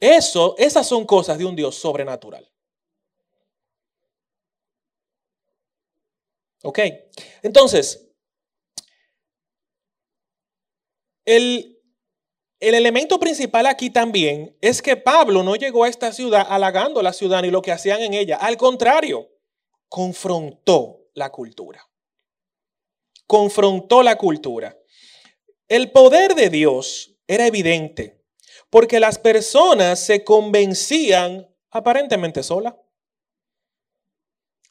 [0.00, 2.50] Eso, esas son cosas de un Dios sobrenatural.
[6.62, 6.78] ¿Ok?
[7.42, 8.10] Entonces,
[11.26, 11.78] el,
[12.60, 17.12] el elemento principal aquí también es que Pablo no llegó a esta ciudad halagando la
[17.12, 18.36] ciudad ni lo que hacían en ella.
[18.36, 19.30] Al contrario,
[19.88, 21.86] confrontó la cultura.
[23.26, 24.76] Confrontó la cultura.
[25.68, 28.19] El poder de Dios era evidente.
[28.70, 32.80] Porque las personas se convencían aparentemente sola.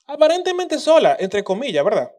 [0.08, 2.12] Aparentemente sola, entre comillas, ¿verdad?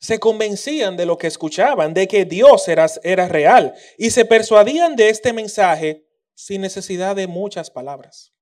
[0.00, 5.10] Se convencían de lo que escuchaban, de que Dios era, real y se persuadían de
[5.10, 6.04] este mensaje
[6.34, 8.32] sin necesidad de muchas palabras.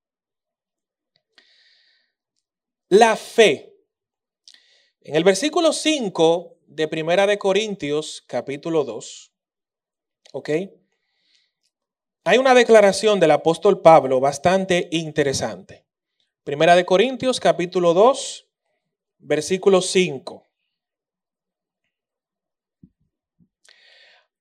[2.88, 3.74] La fe.
[5.00, 9.32] En el versículo 5 de Primera de Corintios, capítulo 2,
[10.32, 10.50] ¿ok?
[12.28, 15.86] Hay una declaración del apóstol Pablo bastante interesante.
[16.42, 18.48] Primera de Corintios capítulo 2,
[19.18, 20.44] versículo 5.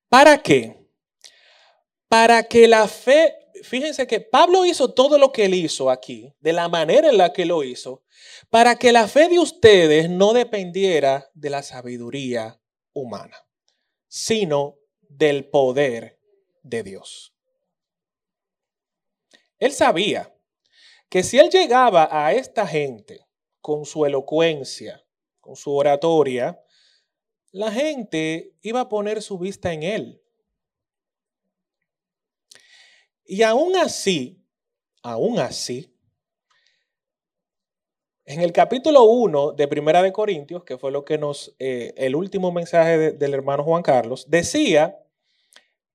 [0.10, 0.90] ¿Para qué?
[2.08, 6.54] Para que la fe, fíjense que Pablo hizo todo lo que él hizo aquí, de
[6.54, 8.02] la manera en la que lo hizo,
[8.50, 12.60] para que la fe de ustedes no dependiera de la sabiduría
[12.94, 13.46] humana,
[14.08, 16.18] sino del poder
[16.64, 17.35] de Dios.
[19.60, 20.34] Él sabía
[21.10, 23.26] que si él llegaba a esta gente
[23.62, 25.04] con su elocuencia,
[25.40, 26.60] con su oratoria,
[27.52, 30.22] la gente iba a poner su vista en él.
[33.24, 34.44] Y aún así,
[35.02, 35.96] aún así,
[38.26, 42.16] en el capítulo 1 de Primera de Corintios, que fue lo que nos, eh, el
[42.16, 45.00] último mensaje del hermano Juan Carlos, decía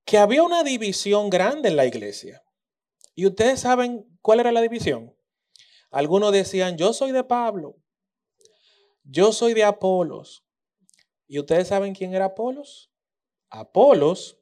[0.05, 2.43] que había una división grande en la iglesia.
[3.15, 5.15] Y ustedes saben cuál era la división.
[5.91, 7.77] Algunos decían, yo soy de Pablo,
[9.03, 10.45] yo soy de Apolos.
[11.27, 12.93] ¿Y ustedes saben quién era Apolos?
[13.49, 14.41] Apolos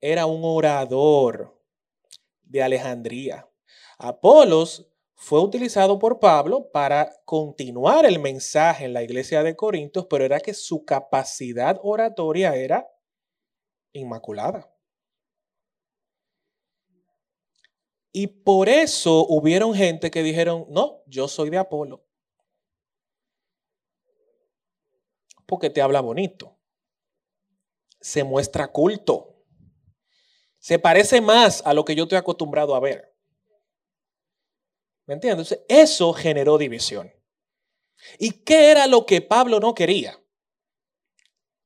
[0.00, 1.62] era un orador
[2.42, 3.48] de Alejandría.
[3.98, 10.24] Apolos fue utilizado por Pablo para continuar el mensaje en la iglesia de Corintios, pero
[10.24, 12.88] era que su capacidad oratoria era
[13.92, 14.72] inmaculada.
[18.12, 22.04] Y por eso hubieron gente que dijeron, no, yo soy de Apolo.
[25.46, 26.58] Porque te habla bonito.
[28.00, 29.44] Se muestra culto.
[30.58, 33.16] Se parece más a lo que yo estoy acostumbrado a ver.
[35.06, 35.58] ¿Me entiendes?
[35.68, 37.12] Eso generó división.
[38.18, 40.20] ¿Y qué era lo que Pablo no quería?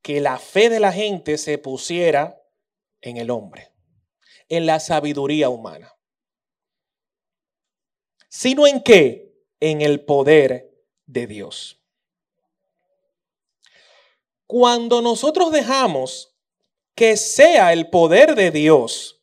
[0.03, 2.43] Que la fe de la gente se pusiera
[3.01, 3.73] en el hombre,
[4.49, 5.94] en la sabiduría humana
[8.35, 9.33] sino en qué?
[9.61, 10.69] En el poder
[11.07, 11.81] de Dios.
[14.49, 16.35] Cuando nosotros dejamos
[16.97, 19.23] que sea el poder de Dios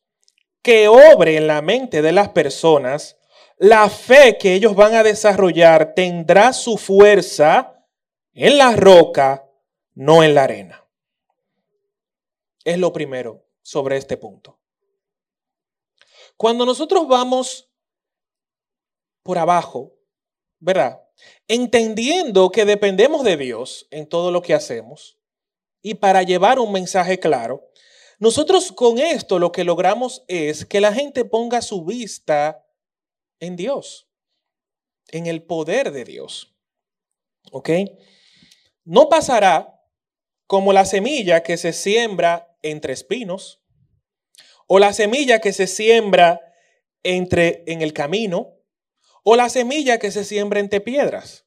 [0.62, 3.18] que obre en la mente de las personas,
[3.58, 7.84] la fe que ellos van a desarrollar tendrá su fuerza
[8.32, 9.46] en la roca,
[9.92, 10.88] no en la arena.
[12.64, 14.58] Es lo primero sobre este punto.
[16.38, 17.71] Cuando nosotros vamos
[19.22, 19.94] por abajo,
[20.58, 21.02] ¿verdad?
[21.48, 25.18] Entendiendo que dependemos de Dios en todo lo que hacemos
[25.82, 27.68] y para llevar un mensaje claro,
[28.18, 32.64] nosotros con esto lo que logramos es que la gente ponga su vista
[33.40, 34.08] en Dios,
[35.08, 36.54] en el poder de Dios.
[37.50, 37.70] ¿Ok?
[38.84, 39.80] No pasará
[40.46, 43.60] como la semilla que se siembra entre espinos
[44.68, 46.40] o la semilla que se siembra
[47.02, 48.61] entre en el camino
[49.22, 51.44] o la semilla que se siembra entre piedras.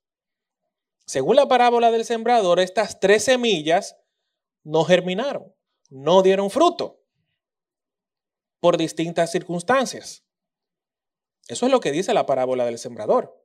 [1.06, 3.98] Según la parábola del sembrador, estas tres semillas
[4.64, 5.54] no germinaron,
[5.90, 7.02] no dieron fruto
[8.60, 10.24] por distintas circunstancias.
[11.48, 13.40] Eso es lo que dice la parábola del sembrador.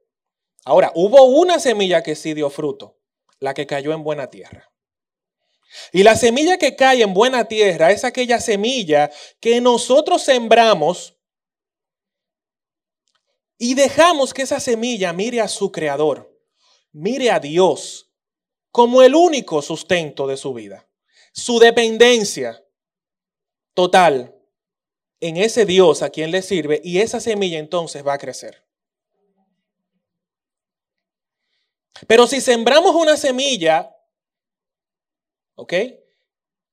[0.64, 2.98] Ahora, hubo una semilla que sí dio fruto,
[3.38, 4.70] la que cayó en buena tierra.
[5.92, 11.19] Y la semilla que cae en buena tierra es aquella semilla que nosotros sembramos
[13.62, 16.34] y dejamos que esa semilla mire a su creador,
[16.92, 18.10] mire a Dios
[18.72, 20.88] como el único sustento de su vida.
[21.34, 22.64] Su dependencia
[23.74, 24.34] total
[25.20, 28.66] en ese Dios a quien le sirve y esa semilla entonces va a crecer.
[32.06, 33.94] Pero si sembramos una semilla,
[35.56, 35.74] ¿ok?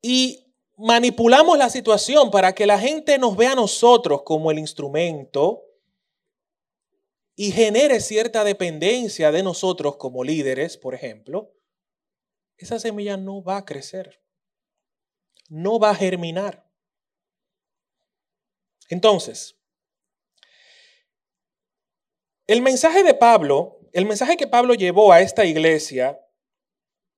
[0.01, 5.66] Y manipulamos la situación para que la gente nos vea a nosotros como el instrumento,
[7.39, 11.53] y genere cierta dependencia de nosotros como líderes, por ejemplo,
[12.57, 14.23] esa semilla no va a crecer,
[15.47, 16.67] no va a germinar.
[18.89, 19.55] Entonces,
[22.47, 26.19] el mensaje de Pablo, el mensaje que Pablo llevó a esta iglesia,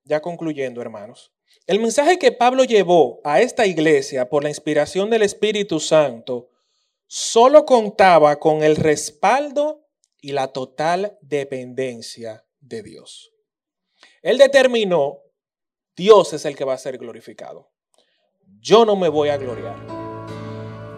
[0.04, 1.32] ya concluyendo hermanos,
[1.66, 6.50] el mensaje que Pablo llevó a esta iglesia por la inspiración del Espíritu Santo
[7.06, 9.89] solo contaba con el respaldo
[10.20, 13.32] y la total dependencia de Dios.
[14.22, 15.18] Él determinó,
[15.96, 17.70] Dios es el que va a ser glorificado.
[18.60, 20.00] Yo no me voy a gloriar.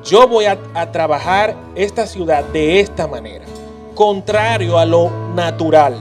[0.05, 0.59] Yo voy a,
[0.91, 3.45] trabajar esta ciudad de esta manera,
[3.95, 5.95] contrario a lo natural.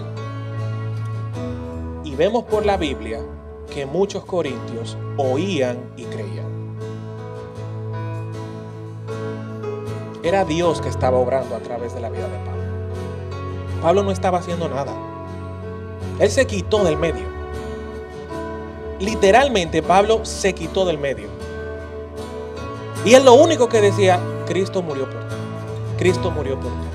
[2.03, 3.19] Y vemos por la Biblia
[3.71, 6.51] que muchos corintios oían y creían.
[10.23, 12.50] Era Dios que estaba obrando a través de la vida de Pablo.
[13.81, 14.93] Pablo no estaba haciendo nada.
[16.19, 17.25] Él se quitó del medio.
[18.99, 21.27] Literalmente Pablo se quitó del medio.
[23.03, 25.35] Y él lo único que decía, Cristo murió por ti.
[25.97, 26.87] Cristo murió por ti.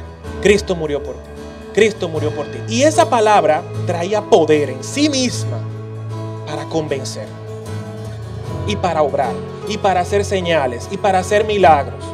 [0.42, 1.30] Cristo murió por ti.
[1.74, 2.58] Cristo murió por ti.
[2.68, 5.58] Y esa palabra traía poder en sí misma
[6.46, 7.26] para convencer.
[8.68, 9.32] Y para obrar.
[9.68, 10.88] Y para hacer señales.
[10.92, 12.04] Y para hacer milagros.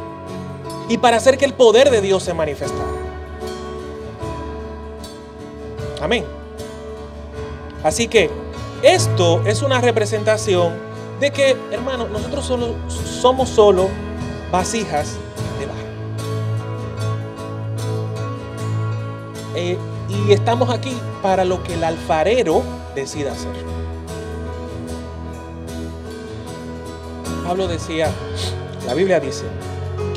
[0.89, 3.02] Y para hacer que el poder de Dios se manifestara.
[6.03, 6.25] Amén.
[7.81, 8.29] Así que
[8.81, 10.73] esto es una representación
[11.21, 12.45] de que, hermano, nosotros
[13.21, 13.87] somos solo
[14.51, 15.15] vasijas
[15.57, 15.79] de barro.
[19.55, 19.77] Eh,
[20.09, 23.53] y estamos aquí para lo que el alfarero decida hacer.
[27.47, 28.11] Pablo decía,
[28.85, 29.45] la Biblia dice,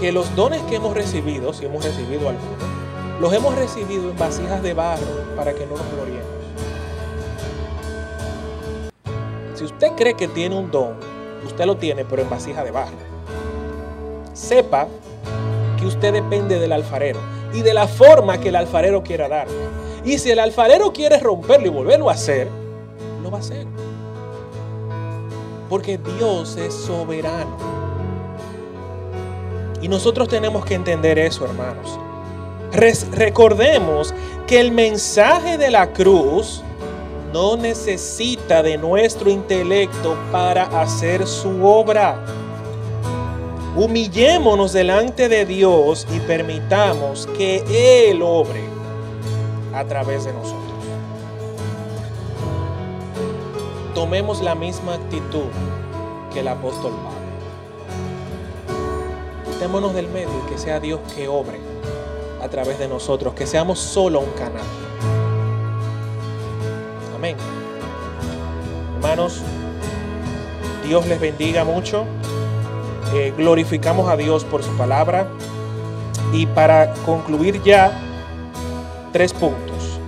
[0.01, 2.76] que los dones que hemos recibido, si hemos recibido alguno,
[3.21, 6.27] los hemos recibido en vasijas de barro para que no nos gloriemos.
[9.55, 10.97] Si usted cree que tiene un don,
[11.45, 12.97] usted lo tiene, pero en vasija de barro.
[14.35, 14.87] sepa
[15.79, 17.19] que usted depende del alfarero
[17.55, 19.47] y de la forma que el alfarero quiera dar.
[20.05, 22.49] Y si el alfarero quiere romperlo y volverlo a hacer,
[23.23, 23.67] lo va a hacer.
[25.71, 27.57] Porque Dios es soberano.
[29.81, 31.99] Y nosotros tenemos que entender eso, hermanos.
[32.77, 34.15] Recordemos
[34.47, 36.63] que el mensaje de la cruz
[37.33, 42.25] no necesita de nuestro intelecto para hacer su obra.
[43.77, 48.65] Humillémonos delante de Dios y permitamos que Él obre
[49.75, 50.63] a través de nosotros.
[53.95, 55.49] Tomemos la misma actitud
[56.33, 57.17] que el apóstol Pablo.
[59.51, 61.66] Quitémonos del medio y que sea Dios que obre
[62.47, 64.63] a través de nosotros, que seamos solo un canal.
[67.15, 67.37] Amén.
[68.95, 69.43] Hermanos,
[70.87, 72.07] Dios les bendiga mucho.
[73.15, 75.29] Eh, glorificamos a Dios por su palabra.
[76.33, 77.91] Y para concluir ya,
[79.13, 79.99] tres puntos.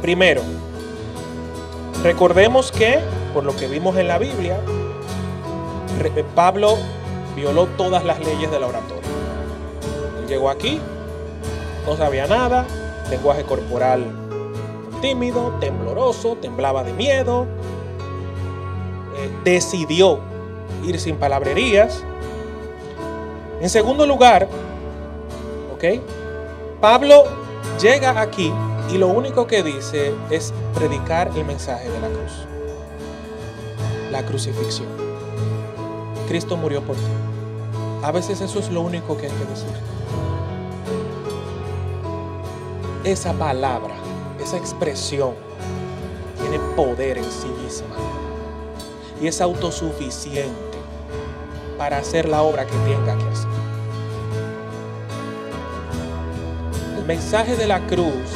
[0.00, 0.42] Primero,
[2.04, 3.00] recordemos que,
[3.34, 4.60] por lo que vimos en la Biblia,
[6.34, 6.76] Pablo
[7.34, 9.00] violó todas las leyes de la oratoria.
[10.28, 10.80] Llegó aquí,
[11.86, 12.66] no sabía nada,
[13.10, 14.04] lenguaje corporal
[15.00, 17.46] tímido, tembloroso, temblaba de miedo,
[19.16, 20.20] eh, decidió
[20.84, 22.02] ir sin palabrerías.
[23.60, 24.48] En segundo lugar,
[25.74, 26.00] ¿ok?
[26.80, 27.24] Pablo
[27.80, 28.52] llega aquí
[28.92, 32.46] y lo único que dice es predicar el mensaje de la cruz.
[34.10, 34.88] La crucifixión.
[36.28, 37.02] Cristo murió por ti.
[38.02, 39.68] A veces eso es lo único que hay que decir.
[43.02, 43.94] Esa palabra,
[44.38, 45.32] esa expresión
[46.38, 47.96] tiene poder en sí misma
[49.18, 50.78] y es autosuficiente
[51.78, 53.50] para hacer la obra que tenga que hacer.
[56.98, 58.28] El mensaje de la cruz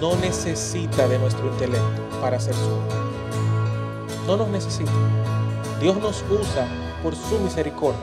[0.00, 2.96] no necesita de nuestro intelecto para hacer su obra.
[4.28, 4.92] No nos necesita.
[5.80, 6.68] Dios nos usa
[7.02, 7.98] por su misericordia.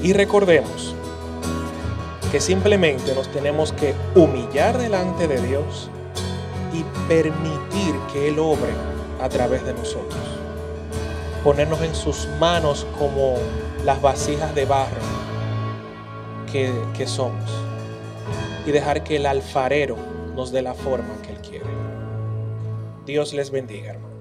[0.00, 0.94] Y recordemos
[2.32, 5.90] que simplemente nos tenemos que humillar delante de Dios
[6.72, 8.72] y permitir que Él obre
[9.20, 10.18] a través de nosotros.
[11.44, 13.34] Ponernos en sus manos como
[13.84, 15.02] las vasijas de barro
[16.50, 17.50] que, que somos.
[18.64, 19.98] Y dejar que el alfarero
[20.34, 21.66] nos dé la forma que Él quiere.
[23.04, 24.11] Dios les bendiga, hermano.